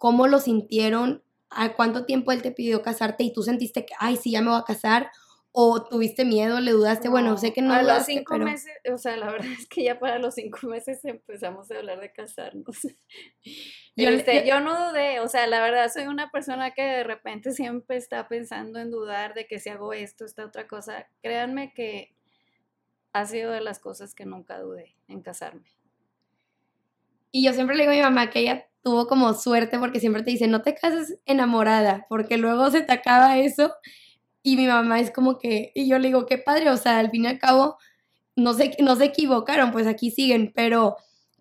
cómo 0.00 0.26
lo 0.28 0.38
sintieron, 0.38 1.22
a 1.50 1.74
cuánto 1.74 2.06
tiempo 2.06 2.32
él 2.32 2.40
te 2.40 2.52
pidió 2.52 2.80
casarte 2.80 3.22
y 3.22 3.34
tú 3.34 3.42
sentiste 3.42 3.84
que, 3.84 3.92
ay, 3.98 4.16
sí, 4.16 4.30
ya 4.30 4.40
me 4.40 4.48
voy 4.48 4.58
a 4.58 4.64
casar, 4.64 5.10
o 5.52 5.84
tuviste 5.84 6.24
miedo, 6.24 6.58
le 6.58 6.70
dudaste, 6.70 7.10
bueno, 7.10 7.36
sé 7.36 7.52
que 7.52 7.60
no. 7.60 7.74
A 7.74 7.82
los 7.82 8.06
cinco 8.06 8.38
meses, 8.38 8.72
o 8.90 8.96
sea, 8.96 9.18
la 9.18 9.30
verdad 9.30 9.52
es 9.52 9.66
que 9.66 9.84
ya 9.84 9.98
para 9.98 10.18
los 10.18 10.36
cinco 10.36 10.68
meses 10.68 11.04
empezamos 11.04 11.70
a 11.70 11.76
hablar 11.76 12.00
de 12.00 12.10
casarnos. 12.12 12.78
Yo, 13.96 14.08
este, 14.08 14.46
yo, 14.46 14.60
no 14.60 14.90
dudé, 14.90 15.20
o 15.20 15.28
sea, 15.28 15.46
la 15.46 15.60
verdad 15.60 15.90
soy 15.92 16.06
una 16.06 16.30
persona 16.30 16.70
que 16.70 16.82
de 16.82 17.04
repente 17.04 17.52
siempre 17.52 17.96
está 17.96 18.28
pensando 18.28 18.78
en 18.78 18.90
dudar 18.90 19.34
de 19.34 19.46
que 19.46 19.58
si 19.58 19.68
hago 19.68 19.92
esto, 19.92 20.24
esta 20.24 20.44
otra 20.44 20.66
cosa. 20.66 21.08
Créanme 21.22 21.72
que 21.74 22.14
ha 23.12 23.26
sido 23.26 23.50
de 23.50 23.60
las 23.60 23.78
cosas 23.78 24.14
que 24.14 24.24
nunca 24.24 24.58
dudé 24.58 24.96
en 25.08 25.22
casarme. 25.22 25.70
Y 27.32 27.44
yo 27.44 27.52
siempre 27.52 27.76
le 27.76 27.82
digo 27.82 27.92
a 27.92 27.96
mi 27.96 28.02
mamá 28.02 28.30
que 28.30 28.40
ella 28.40 28.66
tuvo 28.82 29.06
como 29.06 29.34
suerte 29.34 29.78
porque 29.78 30.00
siempre 30.00 30.22
te 30.22 30.30
dice, 30.30 30.48
no 30.48 30.62
te 30.62 30.74
cases 30.74 31.18
enamorada, 31.26 32.06
porque 32.08 32.38
luego 32.38 32.70
se 32.70 32.82
te 32.82 32.92
acaba 32.92 33.38
eso. 33.38 33.72
Y 34.42 34.56
mi 34.56 34.66
mamá 34.66 35.00
es 35.00 35.10
como 35.10 35.38
que, 35.38 35.70
y 35.74 35.88
yo 35.88 35.98
le 35.98 36.08
digo, 36.08 36.26
qué 36.26 36.38
padre, 36.38 36.70
o 36.70 36.76
sea, 36.76 36.98
al 36.98 37.10
fin 37.10 37.24
y 37.24 37.28
al 37.28 37.38
cabo, 37.38 37.76
no 38.36 38.54
se, 38.54 38.76
no 38.80 38.96
se 38.96 39.06
equivocaron, 39.06 39.70
pues 39.70 39.86
aquí 39.86 40.10
siguen, 40.10 40.52
pero 40.54 40.96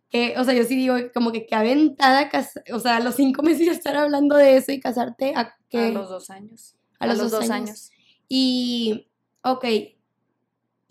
que, 0.09 0.35
o 0.37 0.43
sea, 0.43 0.53
yo 0.53 0.63
sí 0.63 0.75
digo 0.75 0.95
como 1.13 1.31
que 1.31 1.45
qué 1.45 1.55
aventada, 1.55 2.29
o 2.73 2.79
sea, 2.79 2.97
a 2.97 2.99
los 2.99 3.15
cinco 3.15 3.41
meses 3.43 3.65
ya 3.65 3.71
estar 3.71 3.95
hablando 3.95 4.35
de 4.35 4.57
eso 4.57 4.71
y 4.71 4.79
casarte 4.79 5.33
a 5.35 5.55
que... 5.69 5.87
A 5.87 5.91
los 5.91 6.09
dos 6.09 6.29
años. 6.29 6.75
A 6.99 7.07
los, 7.07 7.31
dos, 7.31 7.33
años. 7.33 7.51
años. 7.51 7.91
Y, 8.27 9.07
ok, 9.43 9.65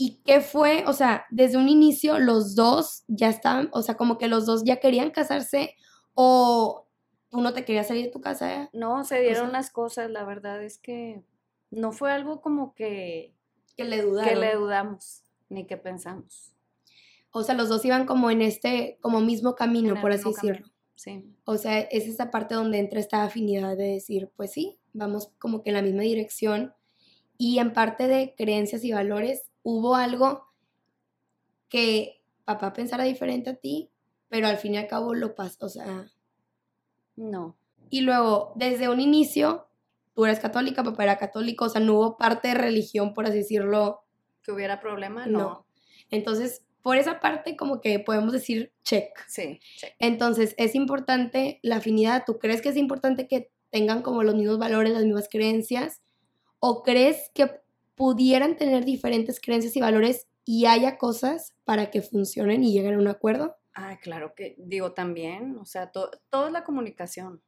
¿Y 0.01 0.23
qué 0.25 0.41
fue? 0.41 0.85
O 0.87 0.93
sea, 0.93 1.27
desde 1.29 1.59
un 1.59 1.69
inicio 1.69 2.21
los 2.21 2.55
dos 2.55 3.03
ya 3.09 3.29
estaban, 3.29 3.69
o 3.73 3.83
sea, 3.83 3.97
como 3.97 4.17
que 4.17 4.29
los 4.29 4.47
dos 4.47 4.63
ya 4.65 4.77
querían 4.77 5.11
casarse 5.11 5.75
o 6.15 6.87
tú 7.31 7.41
no 7.41 7.53
te 7.53 7.65
querías 7.65 7.89
salir 7.89 8.05
de 8.05 8.13
tu 8.13 8.21
casa. 8.21 8.71
No, 8.73 9.05
se 9.05 9.21
dieron 9.21 9.51
las 9.51 9.71
cosas, 9.71 10.09
la 10.09 10.23
verdad 10.23 10.63
es 10.63 10.79
que 10.79 11.25
no 11.73 11.91
fue 11.91 12.13
algo 12.13 12.41
como 12.41 12.75
que... 12.77 13.35
Que 13.77 13.85
le 13.85 14.03
dudaron. 14.03 14.29
Que 14.29 14.37
le 14.37 14.55
dudamos, 14.55 15.25
ni 15.49 15.67
que 15.67 15.77
pensamos. 15.77 16.53
O 17.39 17.43
sea, 17.45 17.55
los 17.55 17.69
dos 17.69 17.85
iban 17.85 18.07
como 18.07 18.31
en 18.31 18.43
este, 18.43 18.99
como 19.01 19.21
mismo 19.21 19.55
camino, 19.55 20.01
por 20.01 20.13
así 20.13 20.29
decirlo. 20.29 20.69
Sí. 20.95 21.25
O 21.45 21.57
sea, 21.57 21.79
es 21.79 22.07
esa 22.09 22.31
parte 22.31 22.55
donde 22.55 22.79
entra 22.79 22.99
esta 22.99 23.23
afinidad 23.23 23.77
de 23.77 23.93
decir, 23.93 24.31
pues 24.37 24.53
sí, 24.53 24.79
vamos 24.93 25.31
como 25.39 25.63
que 25.63 25.71
en 25.71 25.77
la 25.77 25.83
misma 25.83 26.03
dirección. 26.03 26.75
Y 27.37 27.61
en 27.61 27.73
parte 27.73 28.09
de 28.09 28.35
creencias 28.37 28.83
y 28.85 28.93
valores, 28.93 29.49
hubo 29.63 29.95
algo 29.95 30.49
que 31.69 32.21
papá 32.45 32.73
pensara 32.73 33.05
diferente 33.05 33.51
a 33.51 33.55
ti, 33.55 33.91
pero 34.29 34.49
al 34.49 34.57
fin 34.57 34.75
y 34.75 34.79
al 34.79 34.89
cabo 34.89 35.15
lo 35.15 35.35
pasó, 35.35 35.67
o 35.67 35.69
sea... 35.69 36.11
No. 37.15 37.57
Y 37.91 38.03
luego, 38.03 38.53
desde 38.57 38.89
un 38.89 39.01
inicio, 39.01 39.69
tú 40.15 40.25
eres 40.25 40.41
católica, 40.41 40.83
papá 40.83 41.05
era 41.05 41.19
católico, 41.19 41.67
o 41.67 41.69
sea, 41.69 41.81
no 41.81 41.95
hubo 41.95 42.17
parte 42.17 42.49
de 42.49 42.55
religión, 42.55 43.15
por 43.15 43.27
así 43.27 43.39
decirlo. 43.39 44.03
Que 44.43 44.53
hubiera 44.53 44.81
problema, 44.81 45.27
no. 45.27 45.67
Entonces, 46.11 46.65
por 46.89 46.97
esa 46.97 47.21
parte, 47.21 47.55
como 47.55 47.83
que 47.83 47.99
podemos 47.99 48.33
decir 48.33 48.73
check. 48.83 49.11
Sí, 49.27 49.61
check. 49.77 49.95
Entonces, 49.99 50.55
es 50.57 50.75
importante 50.75 51.61
la 51.61 51.77
afinidad. 51.77 52.25
¿Tú 52.27 52.39
crees 52.39 52.63
que 52.63 52.71
es 52.71 52.79
importante 52.79 53.29
que 53.29 53.51
tengan 53.69 54.01
como 54.01 54.23
los 54.23 54.35
mismos 54.35 54.59
valores, 54.59 54.95
las 54.95 55.05
mismas 55.05 55.29
creencias? 55.31 56.01
¿O 56.61 56.83
crees 56.83 57.31
que 57.35 57.61
pudieran 57.95 58.57
tener 58.57 58.87
diferentes 58.87 59.39
creencias 59.39 59.77
y 59.77 59.83
valores 59.83 60.29
y 60.47 60.65
haya 60.65 60.97
cosas 60.97 61.55
para 61.67 61.91
que 61.91 62.01
funcionen 62.01 62.65
y 62.65 62.73
lleguen 62.73 62.95
a 62.95 62.99
un 63.01 63.09
acuerdo? 63.09 63.59
Ah, 63.75 63.99
claro 64.01 64.33
que 64.35 64.55
digo 64.57 64.93
también, 64.93 65.59
o 65.59 65.67
sea, 65.67 65.91
todo 65.91 66.47
es 66.47 66.53
la 66.53 66.65
comunicación 66.65 67.43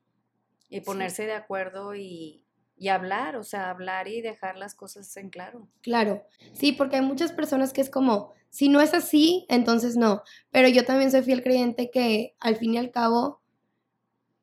y 0.69 0.83
ponerse 0.83 1.25
de 1.25 1.33
acuerdo 1.33 1.95
y, 1.95 2.45
y 2.77 2.89
hablar, 2.89 3.37
o 3.37 3.43
sea, 3.43 3.71
hablar 3.71 4.07
y 4.07 4.21
dejar 4.21 4.59
las 4.59 4.75
cosas 4.75 5.17
en 5.17 5.31
claro. 5.31 5.67
Claro, 5.81 6.27
sí, 6.53 6.73
porque 6.73 6.97
hay 6.97 7.03
muchas 7.03 7.33
personas 7.33 7.73
que 7.73 7.81
es 7.81 7.89
como, 7.89 8.35
si 8.51 8.69
no 8.69 8.81
es 8.81 8.95
así, 8.95 9.47
entonces 9.49 9.97
no, 9.97 10.23
pero 10.51 10.69
yo 10.69 10.85
también 10.85 11.11
soy 11.11 11.23
fiel 11.23 11.43
creyente 11.43 11.91
que 11.91 12.35
al 12.41 12.57
fin 12.57 12.75
y 12.75 12.79
al 12.79 12.91
cabo, 12.91 13.41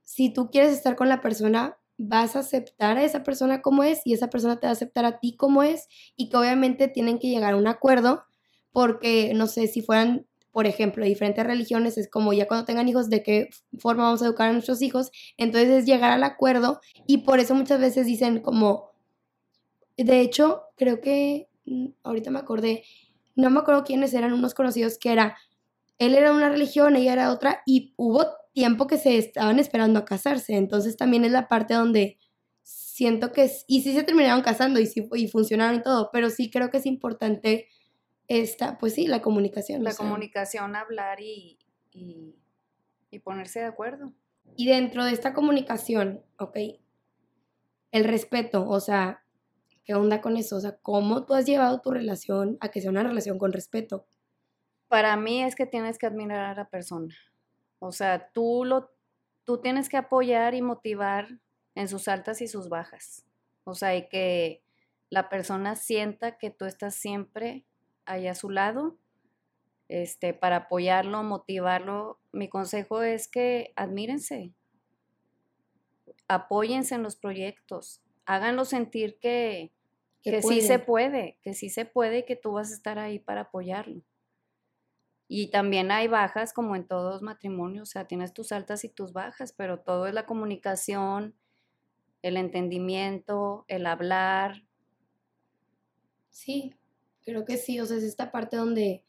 si 0.04 0.30
tú 0.34 0.50
quieres 0.50 0.72
estar 0.72 0.96
con 0.96 1.10
la 1.10 1.22
persona, 1.22 1.78
vas 1.98 2.36
a 2.36 2.39
aceptar 2.39 2.98
a 2.98 3.04
esa 3.04 3.24
persona 3.24 3.62
como 3.62 3.84
es 3.84 4.02
y 4.06 4.13
esa 4.13 4.30
persona 4.30 4.60
te 4.60 4.67
va 4.67 4.70
a 4.70 4.74
aceptar 4.74 5.06
a 5.06 5.20
ti 5.20 5.36
como 5.36 5.63
es 5.63 5.88
y 6.15 6.30
que 6.30 6.38
obviamente 6.38 6.88
tienen 6.88 7.20
que 7.20 7.28
llegar 7.28 7.54
a 7.54 7.58
un 7.58 7.67
acuerdo 7.67 8.24
porque, 8.72 9.34
no 9.34 9.48
sé, 9.48 9.67
si 9.67 9.82
fueran, 9.82 10.28
por 10.52 10.67
ejemplo, 10.67 11.04
diferentes 11.04 11.46
religiones, 11.46 11.98
es 11.98 12.10
como 12.10 12.32
ya 12.34 12.48
cuando 12.48 12.65
tengan 12.65 12.88
hijos, 12.88 13.10
de 13.10 13.24
qué 13.24 13.50
forma 13.80 14.04
vamos 14.04 14.22
a 14.22 14.26
educar 14.26 14.50
a 14.50 14.54
nuestros 14.54 14.82
hijos, 14.82 15.12
entonces 15.38 15.70
es 15.70 15.86
llegar 15.86 16.12
al 16.12 16.24
acuerdo 16.24 16.80
y 17.08 17.20
por 17.20 17.39
eso 17.39 17.56
muchas 17.56 17.80
veces 17.80 18.06
dicen 18.06 18.39
como, 18.41 18.91
de 19.98 20.22
hecho, 20.22 20.63
creo 20.76 21.02
que, 21.02 21.50
mm, 21.65 21.88
ahorita 22.04 22.30
me 22.30 22.39
acordé, 22.39 22.84
no 23.38 23.50
me 23.50 23.60
acuerdo 23.60 23.84
quiénes 23.84 24.13
eran 24.13 24.34
unos 24.34 24.54
conocidos 24.54 24.97
que 24.97 25.13
era, 25.13 25.38
él 26.00 26.15
era 26.15 26.34
una 26.34 26.50
religión, 26.50 26.95
ella 26.95 27.13
era 27.13 27.32
otra 27.32 27.62
y 27.65 27.93
hubo 27.95 28.26
tiempo 28.52 28.88
que 28.88 28.97
se 28.97 29.17
estaban 29.17 29.60
esperando 29.60 30.00
a 30.00 30.06
casarse. 30.06 30.56
Entonces 30.56 30.97
también 30.97 31.23
es 31.23 31.32
la 31.32 31.47
parte 31.47 31.76
donde 31.76 32.17
siento 32.63 33.32
que, 33.32 33.50
y 33.67 33.84
sí 33.84 33.93
se 33.93 34.04
terminaron 34.04 34.41
casando 34.41 34.80
y, 34.80 34.88
sí, 34.88 35.08
y 35.13 35.28
funcionaron 35.28 35.80
y 35.80 35.84
todo, 35.84 36.10
pero 36.12 36.32
sí 36.32 36.50
creo 36.50 36.71
que 36.71 36.78
es 36.78 36.88
importante 36.88 37.67
esta, 38.28 38.80
pues 38.80 38.95
sí, 38.95 39.06
la 39.08 39.21
comunicación. 39.21 39.84
La 39.84 39.93
comunicación, 39.93 40.76
hablar 40.76 41.21
y, 41.21 41.60
y, 41.91 42.36
ponerse 43.23 43.60
de 43.60 43.65
acuerdo. 43.65 44.13
Y 44.56 44.67
dentro 44.67 45.06
de 45.06 45.12
esta 45.12 45.34
comunicación, 45.34 46.23
ok, 46.39 46.58
el 47.91 48.04
respeto, 48.04 48.67
o 48.67 48.80
sea, 48.80 49.23
¿qué 49.88 49.95
onda 49.95 50.19
con 50.19 50.36
eso? 50.36 50.58
O 50.58 50.60
sea, 50.60 50.78
¿cómo 50.78 51.26
tú 51.26 51.34
has 51.34 51.45
llevado 51.45 51.80
tu 51.80 51.91
relación 51.91 52.58
a 52.60 52.69
que 52.69 52.82
sea 52.82 52.91
una 52.91 53.04
relación 53.04 53.39
con 53.39 53.54
respeto? 53.54 54.06
Para 54.89 55.15
mí 55.15 55.41
es 55.41 55.56
que 55.56 55.65
tienes 55.65 55.97
que 55.97 56.06
admirar 56.06 56.41
a 56.41 56.54
la 56.54 56.69
persona. 56.69 57.15
O 57.80 57.93
sea, 57.93 58.30
tú, 58.34 58.65
lo, 58.65 58.91
tú 59.45 59.62
tienes 59.62 59.88
que 59.88 59.95
apoyar 59.95 60.56
y 60.56 60.62
motivar 60.62 61.39
en 61.73 61.88
sus 61.88 62.10
altas 62.10 62.41
y 62.41 62.47
sus 62.47 62.67
bajas. 62.67 63.26
O 63.63 63.76
sea, 63.76 63.95
y 63.95 64.10
que 64.10 64.62
la 65.10 65.30
persona 65.30 65.78
sienta 65.78 66.38
que 66.38 66.50
tú 66.50 66.65
estás 66.65 66.95
siempre 66.95 67.65
ahí 68.06 68.28
a 68.28 68.36
su 68.36 68.50
lado, 68.50 68.97
este, 69.88 70.34
para 70.34 70.58
apoyarlo, 70.58 71.23
motivarlo. 71.23 72.19
Mi 72.34 72.50
consejo 72.50 73.04
es 73.04 73.30
que 73.30 73.71
admírense, 73.78 74.54
apóyense 76.28 76.95
en 76.95 77.04
los 77.04 77.15
proyectos, 77.15 78.02
háganlo 78.26 78.65
sentir 78.65 79.17
que, 79.19 79.71
que 80.32 80.42
sí 80.42 80.62
se 80.62 80.80
puede, 80.80 81.40
que 81.42 81.54
sí 81.54 81.70
se 81.70 81.86
puede 81.86 82.20
y 82.20 82.26
que 82.26 82.36
tú 82.36 82.54
vas 82.54 82.72
a 82.72 82.74
estar 82.74 83.00
ahí 83.00 83.20
para 83.20 83.42
apoyarlo. 83.42 84.02
Y 85.28 85.52
también 85.52 85.92
hay 85.92 86.08
bajas 86.08 86.54
como 86.54 86.76
en 86.76 86.88
todos 86.88 87.22
matrimonios, 87.22 87.90
o 87.90 87.92
sea, 87.92 88.08
tienes 88.08 88.34
tus 88.34 88.52
altas 88.52 88.84
y 88.84 88.90
tus 88.90 89.12
bajas, 89.12 89.54
pero 89.54 89.80
todo 89.80 90.08
es 90.08 90.13
la 90.13 90.26
comunicación, 90.26 91.36
el 92.22 92.38
entendimiento, 92.38 93.66
el 93.68 93.86
hablar. 93.86 94.63
Sí, 96.30 96.76
creo 97.26 97.44
que 97.44 97.58
sí, 97.58 97.80
o 97.80 97.86
sea, 97.86 97.98
es 97.98 98.04
esta 98.04 98.32
parte 98.32 98.56
donde 98.58 99.04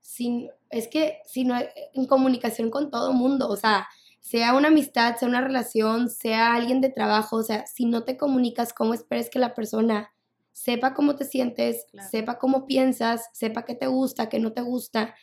sin, 0.00 0.50
es 0.70 0.86
que 0.86 1.18
si 1.26 1.44
no 1.44 1.56
en 1.58 2.06
comunicación 2.06 2.70
con 2.70 2.90
todo 2.90 3.12
mundo, 3.12 3.48
o 3.48 3.56
sea, 3.56 3.88
sea 4.20 4.54
una 4.54 4.68
amistad, 4.68 5.16
sea 5.16 5.28
una 5.28 5.40
relación, 5.40 6.08
sea 6.08 6.54
alguien 6.54 6.80
de 6.80 6.90
trabajo, 6.90 7.36
o 7.36 7.42
sea, 7.42 7.66
si 7.66 7.86
no 7.86 8.04
te 8.04 8.16
comunicas, 8.16 8.72
¿cómo 8.72 8.94
esperes 8.94 9.30
que 9.30 9.40
la 9.40 9.54
persona 9.54 10.12
sepa 10.56 10.94
cómo 10.94 11.16
te 11.16 11.26
sientes, 11.26 11.86
sepa 12.10 12.38
cómo 12.38 12.64
piensas, 12.66 13.28
sepa 13.34 13.66
qué 13.66 13.74
te 13.74 13.88
gusta, 13.88 14.30
qué 14.30 14.40
no 14.40 14.54
te 14.54 14.62
gusta. 14.62 15.14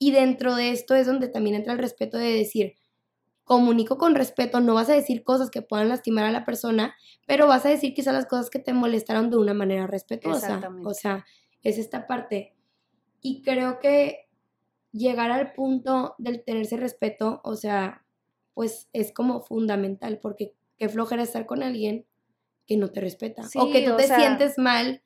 Y 0.00 0.10
dentro 0.10 0.56
de 0.56 0.72
esto 0.72 0.96
es 0.96 1.06
donde 1.06 1.28
también 1.28 1.54
entra 1.54 1.72
el 1.72 1.78
respeto 1.78 2.18
de 2.18 2.32
decir, 2.32 2.74
comunico 3.44 3.98
con 3.98 4.16
respeto, 4.16 4.58
no 4.58 4.74
vas 4.74 4.90
a 4.90 4.94
decir 4.94 5.22
cosas 5.22 5.48
que 5.48 5.62
puedan 5.62 5.88
lastimar 5.88 6.24
a 6.24 6.32
la 6.32 6.44
persona, 6.44 6.96
pero 7.24 7.46
vas 7.46 7.64
a 7.66 7.68
decir 7.68 7.94
quizás 7.94 8.12
las 8.12 8.26
cosas 8.26 8.50
que 8.50 8.58
te 8.58 8.72
molestaron 8.72 9.30
de 9.30 9.36
una 9.36 9.54
manera 9.54 9.86
respetuosa. 9.86 10.60
O 10.84 10.92
sea, 10.92 11.24
es 11.62 11.78
esta 11.78 12.08
parte. 12.08 12.56
Y 13.20 13.42
creo 13.42 13.78
que 13.78 14.28
llegar 14.90 15.30
al 15.30 15.52
punto 15.52 16.16
del 16.18 16.42
tenerse 16.42 16.76
respeto, 16.76 17.40
o 17.44 17.54
sea, 17.54 18.04
pues 18.54 18.88
es 18.92 19.12
como 19.12 19.40
fundamental, 19.40 20.18
porque 20.20 20.52
qué 20.78 20.88
flojera 20.88 21.22
estar 21.22 21.46
con 21.46 21.62
alguien 21.62 22.06
que 22.70 22.76
no 22.76 22.92
te 22.92 23.00
respeta 23.00 23.42
o 23.56 23.72
que 23.72 23.84
tú 23.84 23.96
te 23.96 24.06
sientes 24.06 24.56
mal 24.56 25.02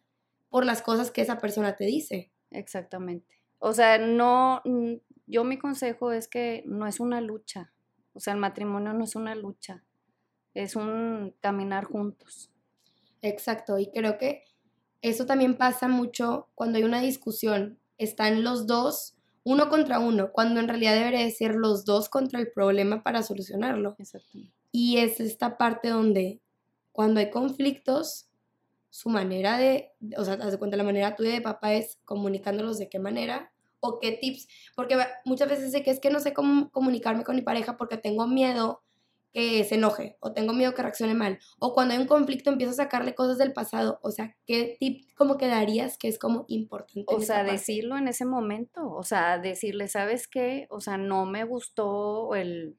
por 0.50 0.66
las 0.66 0.82
cosas 0.82 1.10
que 1.10 1.22
esa 1.22 1.38
persona 1.38 1.76
te 1.76 1.86
dice. 1.86 2.30
Exactamente. 2.50 3.40
O 3.58 3.72
sea, 3.72 3.96
no, 3.96 4.60
yo 5.26 5.44
mi 5.44 5.56
consejo 5.56 6.12
es 6.12 6.28
que 6.28 6.62
no 6.66 6.86
es 6.86 7.00
una 7.00 7.22
lucha. 7.22 7.72
O 8.12 8.20
sea, 8.20 8.34
el 8.34 8.38
matrimonio 8.38 8.92
no 8.92 9.04
es 9.04 9.16
una 9.16 9.34
lucha, 9.34 9.82
es 10.52 10.76
un 10.76 11.34
caminar 11.40 11.84
juntos. 11.84 12.52
Exacto, 13.22 13.78
y 13.78 13.90
creo 13.90 14.18
que 14.18 14.44
eso 15.00 15.24
también 15.24 15.56
pasa 15.56 15.88
mucho 15.88 16.50
cuando 16.54 16.76
hay 16.76 16.84
una 16.84 17.00
discusión. 17.00 17.78
Están 17.96 18.44
los 18.44 18.66
dos, 18.66 19.16
uno 19.42 19.70
contra 19.70 20.00
uno, 20.00 20.32
cuando 20.32 20.60
en 20.60 20.68
realidad 20.68 20.96
debería 20.96 21.30
ser 21.30 21.54
los 21.54 21.86
dos 21.86 22.10
contra 22.10 22.40
el 22.40 22.52
problema 22.52 23.02
para 23.02 23.22
solucionarlo. 23.22 23.96
Exacto. 23.98 24.38
Y 24.70 24.98
es 24.98 25.18
esta 25.18 25.56
parte 25.56 25.88
donde 25.88 26.42
cuando 26.94 27.18
hay 27.18 27.28
conflictos, 27.28 28.28
su 28.88 29.08
manera 29.08 29.58
de, 29.58 29.90
o 30.16 30.24
sea, 30.24 30.34
haz 30.34 30.52
de 30.52 30.58
cuenta, 30.58 30.76
la 30.76 30.84
manera 30.84 31.16
tuya 31.16 31.32
de 31.32 31.40
papá 31.40 31.74
es 31.74 31.98
comunicándolos 32.04 32.78
de 32.78 32.88
qué 32.88 33.00
manera 33.00 33.52
o 33.80 33.98
qué 33.98 34.12
tips, 34.12 34.46
porque 34.76 34.96
muchas 35.24 35.48
veces 35.48 35.72
sé 35.72 35.82
que 35.82 35.90
es 35.90 35.98
que 35.98 36.10
no 36.10 36.20
sé 36.20 36.32
cómo 36.32 36.70
comunicarme 36.70 37.24
con 37.24 37.34
mi 37.34 37.42
pareja 37.42 37.76
porque 37.76 37.96
tengo 37.96 38.28
miedo 38.28 38.80
que 39.32 39.64
se 39.64 39.74
enoje 39.74 40.16
o 40.20 40.32
tengo 40.32 40.52
miedo 40.52 40.72
que 40.72 40.82
reaccione 40.82 41.14
mal 41.14 41.40
o 41.58 41.74
cuando 41.74 41.94
hay 41.94 42.00
un 42.00 42.06
conflicto 42.06 42.50
empiezo 42.50 42.70
a 42.70 42.84
sacarle 42.84 43.16
cosas 43.16 43.38
del 43.38 43.52
pasado, 43.52 43.98
o 44.00 44.12
sea, 44.12 44.36
¿qué 44.46 44.76
tip 44.78 45.04
como 45.16 45.36
que 45.36 45.48
darías 45.48 45.98
que 45.98 46.06
es 46.06 46.16
como 46.16 46.44
importante? 46.46 47.12
O 47.12 47.20
sea, 47.20 47.42
decirlo 47.42 47.96
en 47.98 48.06
ese 48.06 48.24
momento, 48.24 48.88
o 48.88 49.02
sea, 49.02 49.38
decirle, 49.38 49.88
¿sabes 49.88 50.28
qué? 50.28 50.68
O 50.70 50.80
sea, 50.80 50.96
no 50.96 51.26
me 51.26 51.42
gustó 51.42 52.36
el 52.36 52.78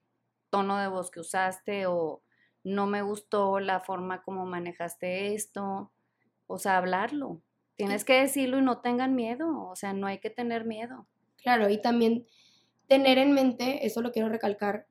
tono 0.49 0.77
de 0.77 0.87
voz 0.87 1.11
que 1.11 1.19
usaste 1.19 1.87
o 1.87 2.21
no 2.65 2.87
me 2.87 3.03
gustó 3.03 3.59
la 3.59 3.79
forma 3.79 4.23
como 4.23 4.45
manejaste 4.45 5.35
esto, 5.35 5.91
o 6.47 6.57
sea, 6.57 6.77
hablarlo. 6.77 7.41
Tienes 7.75 8.03
que 8.03 8.19
decirlo 8.19 8.57
y 8.57 8.63
no 8.63 8.79
tengan 8.79 9.15
miedo, 9.15 9.67
o 9.69 9.75
sea, 9.75 9.93
no 9.93 10.07
hay 10.07 10.17
que 10.17 10.31
tener 10.31 10.65
miedo. 10.65 11.07
Claro, 11.37 11.69
y 11.69 11.79
también 11.79 12.25
tener 12.87 13.19
en 13.19 13.33
mente, 13.33 13.85
eso 13.85 14.01
lo 14.01 14.11
quiero 14.11 14.29
recalcar 14.29 14.87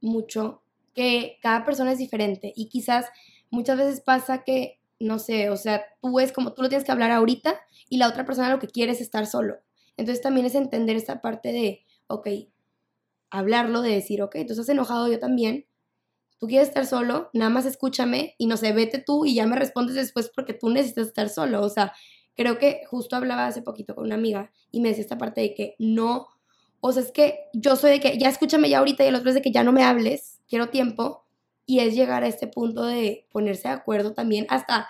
mucho, 0.00 0.62
que 0.94 1.38
cada 1.42 1.64
persona 1.64 1.92
es 1.92 1.98
diferente 1.98 2.52
y 2.56 2.68
quizás 2.68 3.06
muchas 3.50 3.76
veces 3.76 4.00
pasa 4.00 4.42
que, 4.42 4.80
no 4.98 5.18
sé, 5.18 5.50
o 5.50 5.56
sea, 5.56 5.84
tú 6.00 6.20
es 6.20 6.32
como 6.32 6.54
tú 6.54 6.62
lo 6.62 6.70
tienes 6.70 6.86
que 6.86 6.92
hablar 6.92 7.10
ahorita 7.10 7.60
y 7.90 7.98
la 7.98 8.08
otra 8.08 8.24
persona 8.24 8.50
lo 8.50 8.58
que 8.58 8.68
quiere 8.68 8.92
es 8.92 9.02
estar 9.02 9.26
solo. 9.26 9.58
Entonces 9.98 10.22
también 10.22 10.46
es 10.46 10.54
entender 10.54 10.96
esta 10.96 11.20
parte 11.20 11.52
de, 11.52 11.84
ok, 12.06 12.28
hablarlo, 13.28 13.82
de 13.82 13.90
decir, 13.90 14.22
ok, 14.22 14.36
tú 14.46 14.54
estás 14.54 14.70
enojado, 14.70 15.06
yo 15.08 15.18
también, 15.18 15.66
tú 16.40 16.48
quieres 16.48 16.68
estar 16.68 16.86
solo, 16.86 17.28
nada 17.34 17.50
más 17.50 17.66
escúchame 17.66 18.34
y 18.38 18.46
no 18.46 18.56
sé, 18.56 18.72
vete 18.72 18.98
tú 18.98 19.26
y 19.26 19.34
ya 19.34 19.46
me 19.46 19.56
respondes 19.56 19.94
después 19.94 20.30
porque 20.34 20.54
tú 20.54 20.70
necesitas 20.70 21.08
estar 21.08 21.28
solo. 21.28 21.62
O 21.62 21.68
sea, 21.68 21.92
creo 22.34 22.58
que 22.58 22.80
justo 22.88 23.14
hablaba 23.14 23.46
hace 23.46 23.60
poquito 23.60 23.94
con 23.94 24.04
una 24.04 24.14
amiga 24.14 24.50
y 24.72 24.80
me 24.80 24.88
decía 24.88 25.02
esta 25.02 25.18
parte 25.18 25.42
de 25.42 25.54
que 25.54 25.74
no, 25.78 26.28
o 26.80 26.92
sea, 26.92 27.02
es 27.02 27.12
que 27.12 27.40
yo 27.52 27.76
soy 27.76 27.90
de 27.90 28.00
que 28.00 28.18
ya 28.18 28.30
escúchame 28.30 28.70
ya 28.70 28.78
ahorita 28.78 29.04
y 29.04 29.08
el 29.08 29.14
otro 29.14 29.28
es 29.28 29.34
de 29.34 29.42
que 29.42 29.52
ya 29.52 29.62
no 29.62 29.72
me 29.72 29.84
hables, 29.84 30.40
quiero 30.48 30.70
tiempo. 30.70 31.26
Y 31.66 31.78
es 31.78 31.94
llegar 31.94 32.24
a 32.24 32.26
este 32.26 32.48
punto 32.48 32.84
de 32.84 33.28
ponerse 33.30 33.68
de 33.68 33.74
acuerdo 33.74 34.12
también, 34.12 34.44
hasta 34.48 34.88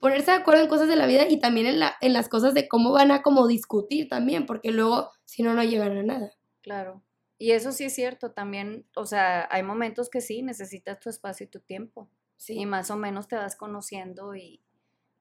ponerse 0.00 0.30
de 0.30 0.38
acuerdo 0.38 0.62
en 0.62 0.68
cosas 0.68 0.88
de 0.88 0.96
la 0.96 1.06
vida 1.06 1.28
y 1.28 1.38
también 1.40 1.66
en, 1.66 1.78
la, 1.78 1.94
en 2.00 2.14
las 2.14 2.30
cosas 2.30 2.54
de 2.54 2.68
cómo 2.68 2.92
van 2.92 3.10
a 3.10 3.20
como 3.20 3.46
discutir 3.46 4.08
también, 4.08 4.46
porque 4.46 4.70
luego 4.70 5.10
si 5.26 5.42
no, 5.42 5.52
no 5.52 5.62
llegan 5.62 5.96
a 5.98 6.02
nada. 6.02 6.32
Claro. 6.62 7.02
Y 7.42 7.50
eso 7.50 7.72
sí 7.72 7.82
es 7.82 7.92
cierto, 7.92 8.30
también, 8.30 8.86
o 8.94 9.04
sea, 9.04 9.48
hay 9.50 9.64
momentos 9.64 10.08
que 10.08 10.20
sí, 10.20 10.42
necesitas 10.42 11.00
tu 11.00 11.10
espacio 11.10 11.42
y 11.42 11.48
tu 11.48 11.58
tiempo. 11.58 12.08
Sí. 12.36 12.54
Y 12.56 12.66
más 12.66 12.88
o 12.92 12.96
menos 12.96 13.26
te 13.26 13.34
vas 13.34 13.56
conociendo 13.56 14.36
y 14.36 14.60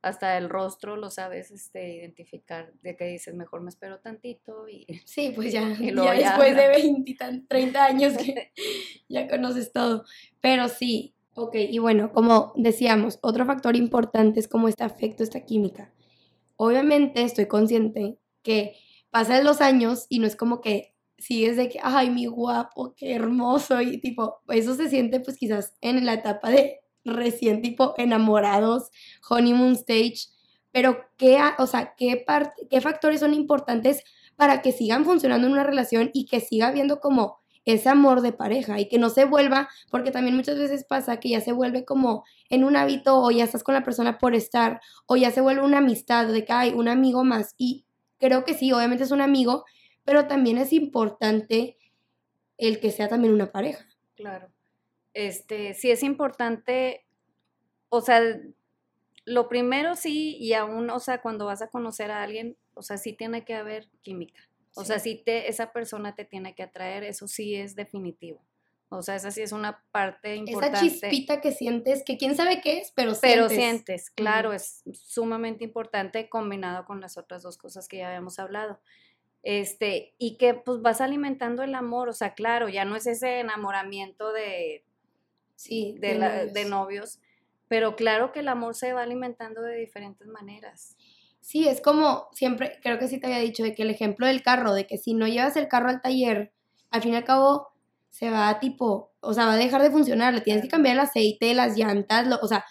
hasta 0.03 0.37
el 0.37 0.47
rostro 0.47 0.97
lo 0.97 1.09
sabes 1.09 1.49
este, 1.49 1.95
identificar, 1.95 2.73
de 2.83 2.95
que 2.95 3.05
dices, 3.05 3.33
mejor 3.33 3.61
me 3.61 3.69
espero 3.69 4.01
tantito 4.01 4.69
y... 4.69 4.85
Sí, 5.05 5.33
pues 5.35 5.51
ya, 5.51 5.75
ya, 5.79 6.13
después 6.13 6.55
de 6.55 6.67
20, 6.67 7.17
30 7.47 7.83
años 7.83 8.13
que 8.15 8.51
ya 9.09 9.27
conoces 9.27 9.71
todo. 9.71 10.05
Pero 10.41 10.67
sí, 10.67 11.15
ok, 11.33 11.55
y 11.55 11.79
bueno, 11.79 12.13
como 12.13 12.53
decíamos, 12.55 13.17
otro 13.23 13.47
factor 13.47 13.75
importante 13.75 14.39
es 14.39 14.47
como 14.47 14.67
este 14.67 14.83
afecto, 14.83 15.23
esta 15.23 15.43
química. 15.43 15.91
Obviamente 16.55 17.23
estoy 17.23 17.47
consciente 17.47 18.19
que 18.43 18.75
pasan 19.09 19.43
los 19.43 19.59
años 19.59 20.05
y 20.07 20.19
no 20.19 20.27
es 20.27 20.35
como 20.35 20.61
que 20.61 20.90
sí 21.21 21.45
es 21.45 21.57
de 21.57 21.69
que, 21.69 21.79
ay, 21.81 22.09
mi 22.09 22.25
guapo, 22.25 22.93
qué 22.95 23.13
hermoso, 23.15 23.81
y 23.81 23.99
tipo, 23.99 24.41
eso 24.49 24.75
se 24.75 24.89
siente 24.89 25.19
pues 25.19 25.37
quizás 25.37 25.75
en 25.81 26.05
la 26.05 26.13
etapa 26.15 26.49
de 26.49 26.81
recién 27.05 27.61
tipo 27.61 27.93
enamorados, 27.97 28.89
honeymoon 29.29 29.73
stage, 29.73 30.27
pero 30.71 30.97
qué, 31.17 31.39
o 31.57 31.67
sea, 31.67 31.93
qué, 31.97 32.17
parte, 32.17 32.67
qué 32.69 32.81
factores 32.81 33.19
son 33.19 33.33
importantes 33.33 34.03
para 34.35 34.61
que 34.61 34.71
sigan 34.71 35.05
funcionando 35.05 35.47
en 35.47 35.53
una 35.53 35.63
relación 35.63 36.09
y 36.13 36.25
que 36.25 36.39
siga 36.39 36.67
habiendo 36.67 36.99
como 36.99 37.41
ese 37.65 37.89
amor 37.89 38.21
de 38.21 38.33
pareja 38.33 38.79
y 38.79 38.87
que 38.87 38.97
no 38.97 39.09
se 39.09 39.25
vuelva, 39.25 39.69
porque 39.91 40.11
también 40.11 40.35
muchas 40.35 40.57
veces 40.57 40.83
pasa 40.83 41.19
que 41.19 41.29
ya 41.29 41.41
se 41.41 41.51
vuelve 41.51 41.85
como 41.85 42.23
en 42.49 42.63
un 42.63 42.75
hábito 42.75 43.21
o 43.21 43.29
ya 43.31 43.43
estás 43.43 43.63
con 43.63 43.75
la 43.75 43.83
persona 43.83 44.17
por 44.17 44.33
estar 44.33 44.81
o 45.05 45.15
ya 45.15 45.31
se 45.31 45.41
vuelve 45.41 45.61
una 45.61 45.77
amistad 45.77 46.27
de 46.27 46.43
que 46.43 46.53
hay 46.53 46.71
un 46.71 46.87
amigo 46.87 47.23
más 47.23 47.53
y 47.57 47.85
creo 48.19 48.43
que 48.45 48.53
sí, 48.53 48.71
obviamente 48.71 49.03
es 49.03 49.11
un 49.11 49.21
amigo, 49.21 49.65
pero 50.03 50.27
también 50.27 50.57
es 50.57 50.73
importante 50.73 51.77
el 52.57 52.79
que 52.79 52.91
sea 52.91 53.07
también 53.07 53.33
una 53.33 53.51
pareja. 53.51 53.85
Claro. 54.15 54.49
Este, 55.13 55.73
sí 55.73 55.91
es 55.91 56.03
importante, 56.03 57.05
o 57.89 58.01
sea, 58.01 58.21
lo 59.25 59.49
primero 59.49 59.95
sí, 59.95 60.37
y 60.39 60.53
aún, 60.53 60.89
o 60.89 60.99
sea, 60.99 61.21
cuando 61.21 61.45
vas 61.45 61.61
a 61.61 61.67
conocer 61.67 62.11
a 62.11 62.23
alguien, 62.23 62.57
o 62.73 62.81
sea, 62.81 62.97
sí 62.97 63.13
tiene 63.13 63.43
que 63.43 63.55
haber 63.55 63.89
química. 64.01 64.41
O 64.73 64.85
sea, 64.85 64.99
sí 64.99 65.21
te, 65.25 65.49
esa 65.49 65.73
persona 65.73 66.15
te 66.15 66.23
tiene 66.23 66.55
que 66.55 66.63
atraer, 66.63 67.03
eso 67.03 67.27
sí 67.27 67.55
es 67.55 67.75
definitivo. 67.75 68.41
O 68.87 69.01
sea, 69.01 69.15
esa 69.15 69.31
sí 69.31 69.41
es 69.41 69.53
una 69.53 69.83
parte 69.91 70.35
importante. 70.35 70.77
Esa 70.77 70.85
chispita 70.85 71.41
que 71.41 71.51
sientes, 71.51 72.03
que 72.05 72.17
quién 72.17 72.35
sabe 72.35 72.61
qué 72.61 72.79
es, 72.79 72.91
pero 72.91 73.13
Pero 73.21 73.47
sientes. 73.47 73.57
sientes, 73.57 74.09
claro, 74.11 74.53
es 74.53 74.83
sumamente 74.93 75.63
importante 75.63 76.29
combinado 76.29 76.85
con 76.85 76.99
las 76.99 77.17
otras 77.17 77.41
dos 77.41 77.57
cosas 77.57 77.87
que 77.87 77.97
ya 77.97 78.07
habíamos 78.07 78.37
hablado. 78.37 78.81
Este, 79.43 80.13
y 80.19 80.37
que 80.37 80.53
pues 80.53 80.81
vas 80.81 81.01
alimentando 81.01 81.63
el 81.63 81.73
amor, 81.75 82.09
o 82.09 82.13
sea, 82.13 82.33
claro, 82.35 82.69
ya 82.69 82.85
no 82.85 82.95
es 82.95 83.07
ese 83.07 83.39
enamoramiento 83.39 84.31
de, 84.33 84.83
Sí, 85.55 85.95
de, 85.99 86.15
la- 86.15 86.45
de 86.45 86.65
novios, 86.65 87.19
pero 87.67 87.95
claro 87.95 88.31
que 88.31 88.39
el 88.39 88.47
amor 88.47 88.75
se 88.75 88.93
va 88.93 89.03
alimentando 89.03 89.61
de 89.61 89.77
diferentes 89.77 90.27
maneras. 90.27 90.95
Sí, 91.39 91.67
es 91.67 91.81
como 91.81 92.27
siempre, 92.33 92.79
creo 92.83 92.99
que 92.99 93.07
sí 93.07 93.19
te 93.19 93.27
había 93.27 93.39
dicho, 93.39 93.63
de 93.63 93.73
que 93.73 93.83
el 93.83 93.89
ejemplo 93.89 94.27
del 94.27 94.43
carro, 94.43 94.73
de 94.73 94.85
que 94.87 94.97
si 94.97 95.13
no 95.13 95.27
llevas 95.27 95.55
el 95.57 95.67
carro 95.67 95.89
al 95.89 96.01
taller, 96.01 96.53
al 96.91 97.01
fin 97.01 97.13
y 97.13 97.15
al 97.15 97.23
cabo 97.25 97.69
se 98.09 98.29
va 98.29 98.49
a 98.49 98.59
tipo, 98.59 99.11
o 99.21 99.33
sea, 99.33 99.45
va 99.45 99.53
a 99.53 99.57
dejar 99.57 99.81
de 99.81 99.91
funcionar, 99.91 100.33
le 100.33 100.41
tienes 100.41 100.63
que 100.63 100.69
cambiar 100.69 100.95
el 100.95 100.99
aceite, 101.01 101.53
las 101.53 101.77
llantas, 101.77 102.27
lo- 102.27 102.39
o 102.41 102.47
sea, 102.47 102.65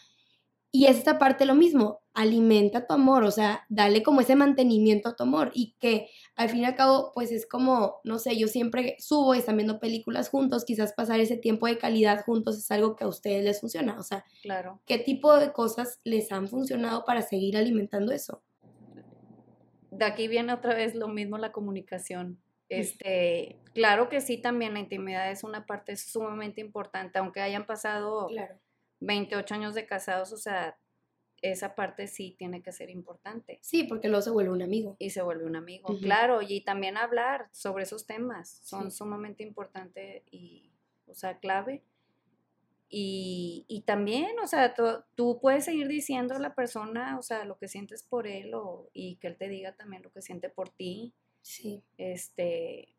y 0.72 0.87
es 0.87 0.98
esta 0.98 1.18
parte 1.18 1.44
lo 1.46 1.54
mismo, 1.54 2.00
alimenta 2.12 2.87
tu 2.87 2.94
amor, 2.94 3.23
o 3.25 3.31
sea, 3.31 3.64
dale 3.68 4.03
como 4.03 4.20
ese 4.20 4.35
mantenimiento 4.37 5.09
a 5.09 5.16
tu 5.16 5.23
amor 5.23 5.53
y 5.55 5.77
que 5.79 6.09
al 6.35 6.49
fin 6.49 6.61
y 6.61 6.64
al 6.64 6.75
cabo, 6.75 7.12
pues 7.14 7.31
es 7.31 7.46
como, 7.46 8.01
no 8.05 8.18
sé, 8.18 8.37
yo 8.37 8.49
siempre 8.49 8.96
subo 8.99 9.35
y 9.35 9.38
están 9.38 9.57
viendo 9.57 9.79
películas 9.79 10.29
juntos, 10.29 10.64
quizás 10.64 10.92
pasar 10.92 11.20
ese 11.20 11.37
tiempo 11.37 11.66
de 11.66 11.79
calidad 11.79 12.25
juntos 12.25 12.59
es 12.59 12.70
algo 12.70 12.96
que 12.96 13.05
a 13.05 13.09
ustedes 13.09 13.44
les 13.44 13.61
funciona, 13.61 13.96
o 13.99 14.03
sea, 14.03 14.25
Claro. 14.42 14.81
¿qué 14.87 14.99
tipo 14.99 15.37
de 15.37 15.53
cosas 15.53 16.01
les 16.05 16.33
han 16.33 16.49
funcionado 16.49 17.05
para 17.05 17.23
seguir 17.23 17.57
alimentando 17.57 18.12
eso? 18.12 18.42
De 19.90 20.05
aquí 20.05 20.29
viene 20.29 20.53
otra 20.53 20.75
vez 20.75 20.94
lo 20.94 21.09
mismo 21.09 21.38
la 21.38 21.53
comunicación. 21.53 22.40
Este, 22.68 23.59
claro 23.75 24.09
que 24.09 24.20
sí, 24.20 24.38
también 24.38 24.75
la 24.75 24.81
intimidad 24.81 25.31
es 25.31 25.42
una 25.42 25.66
parte 25.66 25.96
sumamente 25.96 26.61
importante, 26.61 27.18
aunque 27.18 27.40
hayan 27.40 27.66
pasado 27.66 28.29
Claro. 28.29 28.57
28 29.01 29.55
años 29.55 29.75
de 29.75 29.87
casados, 29.87 30.33
o 30.33 30.37
sea, 30.37 30.79
esa 31.42 31.74
parte 31.74 32.07
sí 32.07 32.35
tiene 32.38 32.62
que 32.62 32.72
ser 32.72 32.90
importante. 32.90 33.59
Sí, 33.62 33.85
porque 33.85 34.09
luego 34.09 34.22
se 34.22 34.31
vuelve 34.31 34.53
un 34.53 34.62
amigo. 34.62 34.96
Y 34.98 35.11
se 35.11 35.22
vuelve 35.22 35.44
un 35.46 35.57
amigo, 35.57 35.96
claro, 36.00 36.42
y 36.42 36.61
también 36.62 36.96
hablar 36.96 37.48
sobre 37.53 37.85
esos 37.85 38.07
temas 38.07 38.61
son 38.62 38.90
Sí. 38.90 38.98
sumamente 38.98 39.42
importantes 39.42 40.22
y, 40.31 40.70
o 41.07 41.14
sea, 41.14 41.38
clave. 41.38 41.83
Y, 42.92 43.64
y 43.68 43.83
también, 43.83 44.38
o 44.42 44.46
sea, 44.48 44.74
tú, 44.74 44.83
tú 45.14 45.38
puedes 45.40 45.64
seguir 45.64 45.87
diciendo 45.87 46.35
a 46.35 46.40
la 46.40 46.55
persona, 46.57 47.16
o 47.18 47.22
sea, 47.22 47.44
lo 47.44 47.57
que 47.57 47.68
sientes 47.68 48.03
por 48.03 48.26
él 48.26 48.53
o, 48.55 48.90
y 48.92 49.14
que 49.16 49.29
él 49.29 49.37
te 49.37 49.48
diga 49.48 49.72
también 49.76 50.03
lo 50.03 50.11
que 50.12 50.22
siente 50.22 50.48
por 50.50 50.70
ti. 50.70 51.14
Sí, 51.40 51.83
Este, 51.96 52.96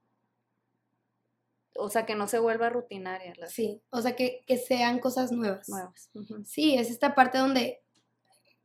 o 1.75 1.89
sea, 1.89 2.05
que 2.05 2.15
no 2.15 2.27
se 2.27 2.39
vuelva 2.39 2.69
rutinaria 2.69 3.33
las 3.37 3.51
sí. 3.53 3.81
O 3.91 4.01
sea, 4.01 4.15
que, 4.15 4.43
que 4.45 4.57
sean 4.57 4.99
cosas 4.99 5.31
nuevas. 5.31 5.69
nuevas. 5.69 6.09
Sí, 6.45 6.75
es 6.75 6.89
esta 6.89 7.15
parte 7.15 7.37
donde, 7.37 7.81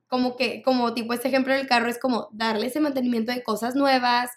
como 0.09 0.37
que, 0.37 0.63
como 0.63 0.95
tipo 0.95 1.13
este 1.13 1.29
ejemplo 1.29 1.55
del 1.55 1.67
carro, 1.67 1.89
es 1.89 1.99
como 1.99 2.29
darle 2.33 2.67
ese 2.67 2.81
mantenimiento 2.81 3.33
de 3.33 3.43
cosas 3.43 3.75
nuevas, 3.75 4.31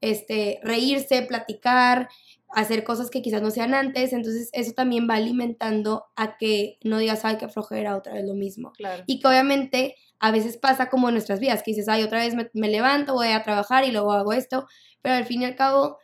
este, 0.00 0.60
reírse, 0.62 1.22
platicar, 1.22 2.08
hacer 2.48 2.84
cosas 2.84 3.10
que 3.10 3.22
quizás 3.22 3.42
no 3.42 3.50
sean 3.50 3.74
antes. 3.74 4.12
Entonces, 4.12 4.50
eso 4.52 4.72
también 4.72 5.08
va 5.08 5.14
alimentando 5.14 6.06
a 6.16 6.36
que 6.36 6.78
no 6.84 6.98
digas, 6.98 7.24
ay, 7.24 7.38
qué 7.38 7.48
flojera, 7.48 7.96
otra 7.96 8.14
vez 8.14 8.24
lo 8.24 8.34
mismo. 8.34 8.72
Claro. 8.72 9.02
Y 9.06 9.20
que 9.20 9.28
obviamente 9.28 9.96
a 10.20 10.30
veces 10.30 10.56
pasa 10.56 10.88
como 10.88 11.08
en 11.08 11.14
nuestras 11.14 11.40
vidas, 11.40 11.62
que 11.62 11.72
dices, 11.72 11.88
ay, 11.88 12.02
otra 12.02 12.20
vez 12.20 12.34
me, 12.34 12.50
me 12.54 12.68
levanto, 12.68 13.14
voy 13.14 13.28
a 13.28 13.42
trabajar 13.42 13.84
y 13.84 13.92
luego 13.92 14.12
hago 14.12 14.32
esto, 14.32 14.66
pero 15.02 15.16
al 15.16 15.26
fin 15.26 15.42
y 15.42 15.44
al 15.44 15.56
cabo 15.56 15.98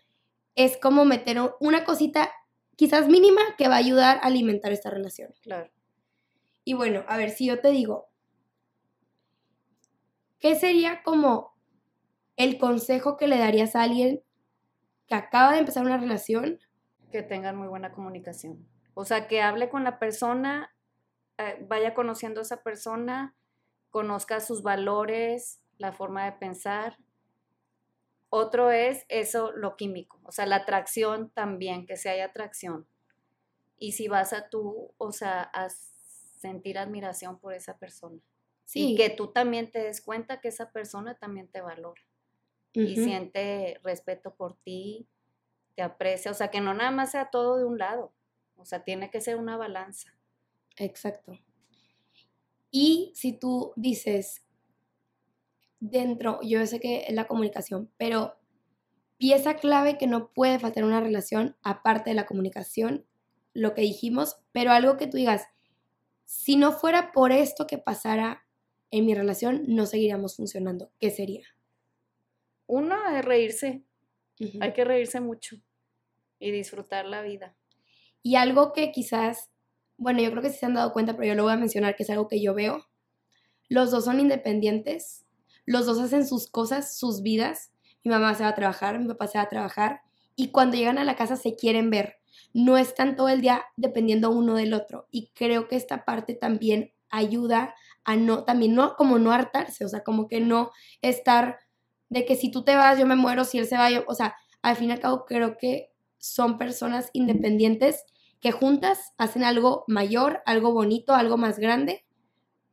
es 0.54 0.76
como 0.76 1.04
meter 1.04 1.38
una 1.60 1.84
cosita 1.84 2.30
quizás 2.76 3.08
mínima 3.08 3.40
que 3.56 3.68
va 3.68 3.76
a 3.76 3.78
ayudar 3.78 4.18
a 4.18 4.26
alimentar 4.26 4.72
esta 4.72 4.90
relación. 4.90 5.32
Claro. 5.42 5.70
Y 6.64 6.74
bueno, 6.74 7.04
a 7.08 7.16
ver, 7.16 7.30
si 7.30 7.46
yo 7.46 7.60
te 7.60 7.70
digo, 7.70 8.09
¿qué 10.40 10.56
sería 10.56 11.02
como 11.02 11.54
el 12.36 12.58
consejo 12.58 13.16
que 13.16 13.28
le 13.28 13.38
darías 13.38 13.76
a 13.76 13.82
alguien 13.82 14.22
que 15.06 15.14
acaba 15.14 15.52
de 15.52 15.60
empezar 15.60 15.84
una 15.84 15.98
relación? 15.98 16.58
que 17.10 17.22
tengan 17.22 17.56
muy 17.56 17.68
buena 17.68 17.92
comunicación. 17.92 18.66
O 18.94 19.04
sea, 19.04 19.28
que 19.28 19.42
hable 19.42 19.68
con 19.68 19.84
la 19.84 19.98
persona, 19.98 20.74
eh, 21.38 21.64
vaya 21.68 21.94
conociendo 21.94 22.40
a 22.40 22.42
esa 22.42 22.62
persona, 22.62 23.34
conozca 23.90 24.40
sus 24.40 24.62
valores, 24.62 25.60
la 25.78 25.92
forma 25.92 26.24
de 26.24 26.32
pensar. 26.32 26.98
Otro 28.28 28.70
es 28.70 29.04
eso, 29.08 29.50
lo 29.52 29.76
químico, 29.76 30.20
o 30.22 30.30
sea, 30.30 30.46
la 30.46 30.56
atracción 30.56 31.30
también, 31.30 31.84
que 31.86 31.96
si 31.96 32.08
hay 32.08 32.20
atracción. 32.20 32.86
Y 33.76 33.92
si 33.92 34.08
vas 34.08 34.32
a 34.32 34.48
tú, 34.48 34.92
o 34.98 35.12
sea, 35.12 35.42
a 35.42 35.68
sentir 35.70 36.78
admiración 36.78 37.38
por 37.38 37.54
esa 37.54 37.76
persona. 37.78 38.20
Sí. 38.70 38.92
Y 38.92 38.94
que 38.94 39.10
tú 39.10 39.32
también 39.32 39.68
te 39.68 39.82
des 39.82 40.00
cuenta 40.00 40.40
que 40.40 40.46
esa 40.46 40.70
persona 40.70 41.16
también 41.16 41.48
te 41.48 41.60
valora 41.60 42.00
y 42.72 42.94
siente 42.94 43.80
respeto 43.82 44.36
por 44.36 44.54
ti, 44.62 45.08
te 45.74 45.82
aprecia, 45.82 46.30
o 46.30 46.34
sea, 46.34 46.52
que 46.52 46.60
no 46.60 46.72
nada 46.72 46.92
más 46.92 47.10
sea 47.10 47.30
todo 47.30 47.56
de 47.56 47.64
un 47.64 47.78
lado, 47.78 48.14
o 48.54 48.64
sea, 48.64 48.84
tiene 48.84 49.10
que 49.10 49.20
ser 49.20 49.34
una 49.38 49.56
balanza. 49.56 50.14
Exacto. 50.76 51.36
Y 52.70 53.10
si 53.16 53.32
tú 53.32 53.72
dices, 53.74 54.44
dentro, 55.80 56.38
yo 56.40 56.64
sé 56.64 56.78
que 56.78 57.06
es 57.08 57.12
la 57.12 57.26
comunicación, 57.26 57.90
pero 57.96 58.38
pieza 59.16 59.56
clave 59.56 59.98
que 59.98 60.06
no 60.06 60.30
puede 60.32 60.60
faltar 60.60 60.84
en 60.84 60.90
una 60.90 61.00
relación, 61.00 61.56
aparte 61.64 62.10
de 62.10 62.14
la 62.14 62.26
comunicación, 62.26 63.04
lo 63.52 63.74
que 63.74 63.82
dijimos, 63.82 64.36
pero 64.52 64.70
algo 64.70 64.96
que 64.96 65.08
tú 65.08 65.16
digas, 65.16 65.48
si 66.24 66.54
no 66.54 66.70
fuera 66.70 67.10
por 67.10 67.32
esto 67.32 67.66
que 67.66 67.78
pasara 67.78 68.46
en 68.90 69.06
mi 69.06 69.14
relación, 69.14 69.64
no 69.66 69.86
seguiríamos 69.86 70.36
funcionando. 70.36 70.90
¿Qué 70.98 71.10
sería? 71.10 71.46
Uno 72.66 72.96
es 73.14 73.24
reírse, 73.24 73.82
hay 74.60 74.72
que 74.72 74.84
reírse 74.84 75.20
mucho 75.20 75.56
y 76.38 76.50
disfrutar 76.50 77.06
la 77.06 77.22
vida. 77.22 77.56
Y 78.22 78.36
algo 78.36 78.72
que 78.72 78.92
quizás, 78.92 79.50
bueno, 79.96 80.20
yo 80.22 80.30
creo 80.30 80.42
que 80.42 80.50
sí 80.50 80.58
se 80.58 80.66
han 80.66 80.74
dado 80.74 80.92
cuenta, 80.92 81.14
pero 81.14 81.28
yo 81.28 81.34
lo 81.34 81.44
voy 81.44 81.52
a 81.52 81.56
mencionar, 81.56 81.96
que 81.96 82.04
es 82.04 82.10
algo 82.10 82.28
que 82.28 82.40
yo 82.40 82.54
veo. 82.54 82.86
Los 83.68 83.90
dos 83.90 84.04
son 84.04 84.20
independientes, 84.20 85.26
los 85.66 85.86
dos 85.86 85.98
hacen 85.98 86.26
sus 86.26 86.48
cosas, 86.48 86.96
sus 86.96 87.22
vidas. 87.22 87.72
Mi 88.02 88.10
mamá 88.10 88.34
se 88.34 88.42
va 88.42 88.50
a 88.50 88.54
trabajar, 88.54 88.98
mi 88.98 89.06
papá 89.08 89.26
se 89.26 89.38
va 89.38 89.44
a 89.44 89.48
trabajar, 89.48 90.02
y 90.34 90.50
cuando 90.50 90.76
llegan 90.76 90.98
a 90.98 91.04
la 91.04 91.16
casa 91.16 91.36
se 91.36 91.54
quieren 91.54 91.90
ver. 91.90 92.16
No 92.54 92.78
están 92.78 93.14
todo 93.14 93.28
el 93.28 93.40
día 93.42 93.64
dependiendo 93.76 94.30
uno 94.30 94.54
del 94.54 94.74
otro. 94.74 95.06
Y 95.10 95.30
creo 95.34 95.68
que 95.68 95.76
esta 95.76 96.04
parte 96.04 96.34
también 96.34 96.92
ayuda 97.10 97.74
a 98.10 98.16
no, 98.16 98.44
también 98.44 98.74
no, 98.74 98.96
como 98.96 99.18
no 99.18 99.32
hartarse, 99.32 99.84
o 99.84 99.88
sea, 99.88 100.02
como 100.02 100.26
que 100.26 100.40
no 100.40 100.70
estar 101.00 101.58
de 102.08 102.24
que 102.26 102.36
si 102.36 102.50
tú 102.50 102.64
te 102.64 102.74
vas, 102.74 102.98
yo 102.98 103.06
me 103.06 103.14
muero, 103.14 103.44
si 103.44 103.58
él 103.58 103.66
se 103.66 103.76
va, 103.76 103.90
yo, 103.90 104.04
o 104.08 104.14
sea, 104.14 104.34
al 104.62 104.76
fin 104.76 104.90
y 104.90 104.92
al 104.92 105.00
cabo 105.00 105.24
creo 105.24 105.56
que 105.56 105.92
son 106.18 106.58
personas 106.58 107.10
independientes 107.12 108.04
que 108.40 108.52
juntas 108.52 109.12
hacen 109.16 109.44
algo 109.44 109.84
mayor, 109.86 110.42
algo 110.44 110.72
bonito, 110.72 111.14
algo 111.14 111.36
más 111.36 111.58
grande, 111.58 112.04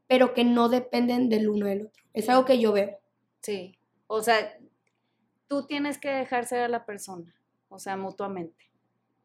pero 0.08 0.34
que 0.34 0.44
no 0.44 0.70
dependen 0.70 1.30
del 1.30 1.50
uno 1.50 1.68
del 1.68 1.88
otro. 1.88 2.04
Es 2.14 2.30
algo 2.30 2.46
que 2.46 2.60
yo 2.60 2.72
veo. 2.72 2.98
Sí, 3.42 3.78
o 4.08 4.24
sea, 4.24 4.58
tú 5.48 5.68
tienes 5.68 5.98
que 6.00 6.10
dejar 6.10 6.46
ser 6.46 6.62
a 6.62 6.68
la 6.68 6.86
persona, 6.86 7.36
o 7.70 7.80
sea, 7.80 7.96
mutuamente. 7.96 8.66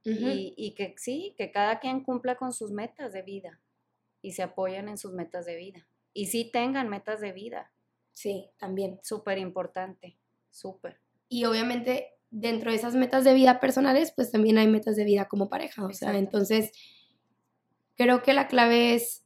y, 0.05 0.53
y 0.57 0.75
que 0.75 0.95
sí, 0.99 1.33
que 1.39 1.53
cada 1.53 1.79
quien 1.79 2.03
cumpla 2.03 2.35
con 2.35 2.53
sus 2.53 2.73
metas 2.73 3.13
de 3.13 3.23
vida 3.23 3.61
y 4.21 4.33
se 4.33 4.43
apoyen 4.43 4.89
en 4.89 4.99
sus 4.99 5.13
metas 5.13 5.47
de 5.47 5.57
vida. 5.57 5.87
Y 6.13 6.27
sí 6.27 6.51
tengan 6.53 6.89
metas 6.89 7.21
de 7.21 7.33
vida, 7.33 7.73
Sí, 8.13 8.51
también. 8.59 9.01
súper 9.03 9.39
importante, 9.39 10.19
súper. 10.51 11.01
Y 11.29 11.45
obviamente 11.47 12.09
dentro 12.31 12.71
de 12.71 12.77
esas 12.77 12.95
metas 12.95 13.25
de 13.25 13.35
vida 13.35 13.61
personales, 13.61 14.13
pues 14.15 14.31
también 14.31 14.59
hay 14.59 14.67
metas 14.69 14.97
de 14.97 15.05
vida 15.05 15.29
como 15.29 15.49
pareja. 15.49 15.85
O 15.85 15.93
sea, 15.93 16.17
entonces 16.19 16.73
creo 17.97 18.23
que 18.23 18.33
la 18.33 18.49
clave 18.49 18.95
es 18.95 19.25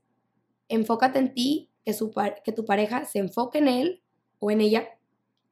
enfócate 0.69 1.19
en 1.19 1.35
ti, 1.35 1.71
que, 1.85 1.93
su 1.93 2.13
que 2.45 2.53
tu 2.53 2.65
pareja 2.65 3.05
se 3.05 3.19
enfoque 3.21 3.59
en 3.59 3.69
él 3.69 4.03
o 4.39 4.51
en 4.51 4.61
ella, 4.61 4.89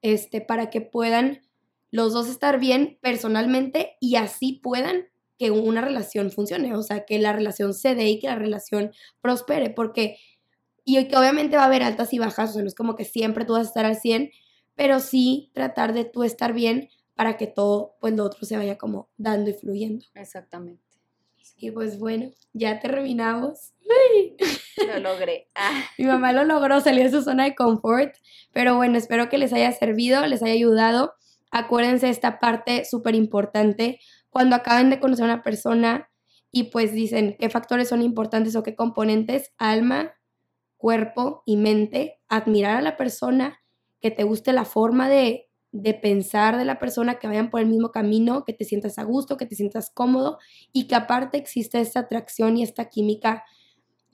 este, 0.03 0.41
para 0.41 0.71
que 0.71 0.81
puedan 0.81 1.43
los 1.91 2.13
dos 2.13 2.29
estar 2.29 2.59
bien 2.59 2.99
personalmente 3.01 3.97
y 4.01 4.17
así 4.17 4.61
puedan 4.63 5.07
que 5.39 5.51
una 5.51 5.81
relación 5.81 6.31
funcione, 6.31 6.75
o 6.75 6.83
sea, 6.83 7.05
que 7.05 7.19
la 7.19 7.33
relación 7.33 7.75
se 7.75 7.95
dé 7.95 8.09
y 8.09 8.19
que 8.21 8.27
la 8.29 8.37
relación 8.37 8.93
prospere, 9.21 9.71
porque, 9.71 10.17
y 10.85 11.03
que 11.09 11.17
obviamente 11.17 11.57
va 11.57 11.63
a 11.63 11.67
haber 11.67 11.83
altas 11.83 12.13
y 12.13 12.19
bajas, 12.19 12.51
o 12.51 12.53
sea, 12.55 12.63
no 12.63 12.69
es 12.69 12.75
como 12.75 12.95
que 12.95 13.05
siempre 13.05 13.45
tú 13.45 13.55
vas 13.55 13.67
a 13.67 13.69
estar 13.69 13.85
al 13.85 13.97
100, 13.97 14.31
pero 14.75 15.01
sí 15.01 15.51
tratar 15.55 15.93
de 15.93 16.05
tú 16.05 16.25
estar 16.25 16.53
bien 16.53 16.89
para 17.15 17.37
que 17.37 17.47
todo, 17.47 17.97
pues 18.01 18.15
lo 18.15 18.25
otro 18.25 18.45
se 18.47 18.57
vaya 18.57 18.77
como 18.77 19.09
dando 19.17 19.51
y 19.51 19.55
fluyendo. 19.55 20.05
Exactamente. 20.15 20.83
Y 21.57 21.71
pues 21.71 21.99
bueno, 21.99 22.31
ya 22.53 22.81
terminamos. 22.81 23.73
Lo 24.87 24.99
logré. 25.01 25.49
Ah, 25.55 25.85
Mi 25.99 26.07
mamá 26.07 26.33
lo 26.33 26.45
logró, 26.45 26.81
salió 26.81 27.05
de 27.05 27.11
su 27.11 27.23
zona 27.23 27.45
de 27.45 27.55
confort, 27.55 28.15
pero 28.53 28.77
bueno, 28.77 28.99
espero 28.99 29.29
que 29.29 29.39
les 29.39 29.53
haya 29.53 29.71
servido, 29.73 30.27
les 30.27 30.43
haya 30.43 30.53
ayudado. 30.53 31.15
Acuérdense 31.51 32.07
de 32.07 32.13
esta 32.13 32.41
parte 32.41 32.85
súper 32.85 33.15
importante. 33.15 34.01
Cuando 34.31 34.57
acaben 34.57 34.91
de 34.91 34.99
conocer 34.99 35.25
a 35.25 35.35
una 35.35 35.43
persona 35.43 36.11
y 36.51 36.65
pues 36.65 36.93
dicen 36.93 37.37
qué 37.39 37.49
factores 37.49 37.89
son 37.89 38.03
importantes 38.03 38.57
o 38.57 38.65
qué 38.65 38.75
componentes, 38.75 39.53
alma, 39.59 40.15
cuerpo 40.85 41.43
y 41.47 41.57
mente, 41.57 42.21
admirar 42.29 42.77
a 42.77 42.83
la 42.83 42.99
persona, 42.99 43.59
que 44.03 44.11
te 44.11 44.23
guste 44.23 44.53
la 44.53 44.67
forma 44.67 45.09
de, 45.09 45.49
de 45.73 45.95
pensar 45.95 46.59
de 46.59 46.67
la 46.67 46.79
persona, 46.79 47.19
que 47.19 47.27
vayan 47.27 47.49
por 47.49 47.61
el 47.61 47.69
mismo 47.69 47.91
camino, 47.91 48.45
que 48.45 48.53
te 48.53 48.67
sientas 48.67 48.99
a 48.99 49.03
gusto, 49.03 49.39
que 49.39 49.47
te 49.47 49.55
sientas 49.55 49.91
cómodo 49.91 50.37
y 50.75 50.87
que 50.87 50.95
aparte 50.95 51.39
existe 51.39 51.81
esta 51.81 52.01
atracción 52.01 52.59
y 52.59 52.63
esta 52.63 52.91
química, 52.91 53.45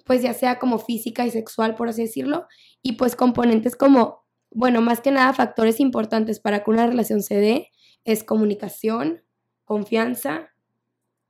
pues 0.05 0.23
ya 0.23 0.33
sea 0.33 0.61
como 0.61 0.79
física 0.79 1.27
y 1.27 1.33
sexual, 1.33 1.75
por 1.75 1.89
así 1.89 2.03
decirlo, 2.03 2.47
y 2.83 2.93
pues 2.93 3.17
componentes 3.17 3.75
como, 3.75 4.25
bueno, 4.53 4.81
más 4.81 5.01
que 5.01 5.11
nada 5.11 5.33
factores 5.33 5.81
importantes 5.81 6.39
para 6.39 6.63
que 6.63 6.71
una 6.71 6.87
relación 6.87 7.21
se 7.21 7.35
dé 7.35 7.71
es 8.05 8.23
comunicación, 8.23 9.25
confianza, 9.65 10.53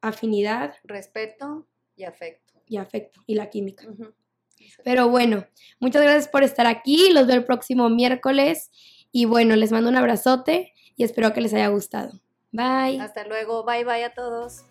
afinidad. 0.02 0.74
Respeto 0.84 1.66
y 1.96 2.04
afecto. 2.04 2.60
Y 2.66 2.76
afecto, 2.76 3.22
y 3.26 3.36
la 3.36 3.48
química. 3.48 3.86
Pero 4.84 5.08
bueno, 5.08 5.46
muchas 5.78 6.02
gracias 6.02 6.28
por 6.28 6.42
estar 6.42 6.66
aquí. 6.66 7.10
Los 7.12 7.26
veo 7.26 7.36
el 7.36 7.44
próximo 7.44 7.88
miércoles. 7.90 8.70
Y 9.12 9.24
bueno, 9.24 9.56
les 9.56 9.72
mando 9.72 9.90
un 9.90 9.96
abrazote 9.96 10.72
y 10.96 11.04
espero 11.04 11.32
que 11.32 11.40
les 11.40 11.52
haya 11.54 11.68
gustado. 11.68 12.20
Bye. 12.52 13.00
Hasta 13.00 13.24
luego. 13.26 13.64
Bye 13.64 13.84
bye 13.84 14.04
a 14.04 14.14
todos. 14.14 14.64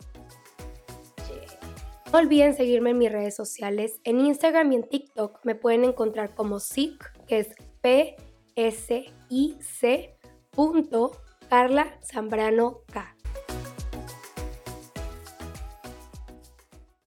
No 2.11 2.17
olviden 2.17 2.55
seguirme 2.55 2.89
en 2.89 2.97
mis 2.97 3.11
redes 3.11 3.35
sociales. 3.35 3.99
En 4.03 4.19
Instagram 4.19 4.71
y 4.71 4.75
en 4.77 4.89
TikTok 4.89 5.41
me 5.43 5.53
pueden 5.53 5.83
encontrar 5.83 6.33
como 6.33 6.59
SIC, 6.59 7.25
que 7.27 7.39
es 7.39 7.49
P 7.81 8.15
S 8.55 9.05
I 9.29 9.57
C 9.61 10.17
punto 10.49 11.11
Carla 11.49 11.99
Zambrano 12.03 12.81
K. 12.91 13.15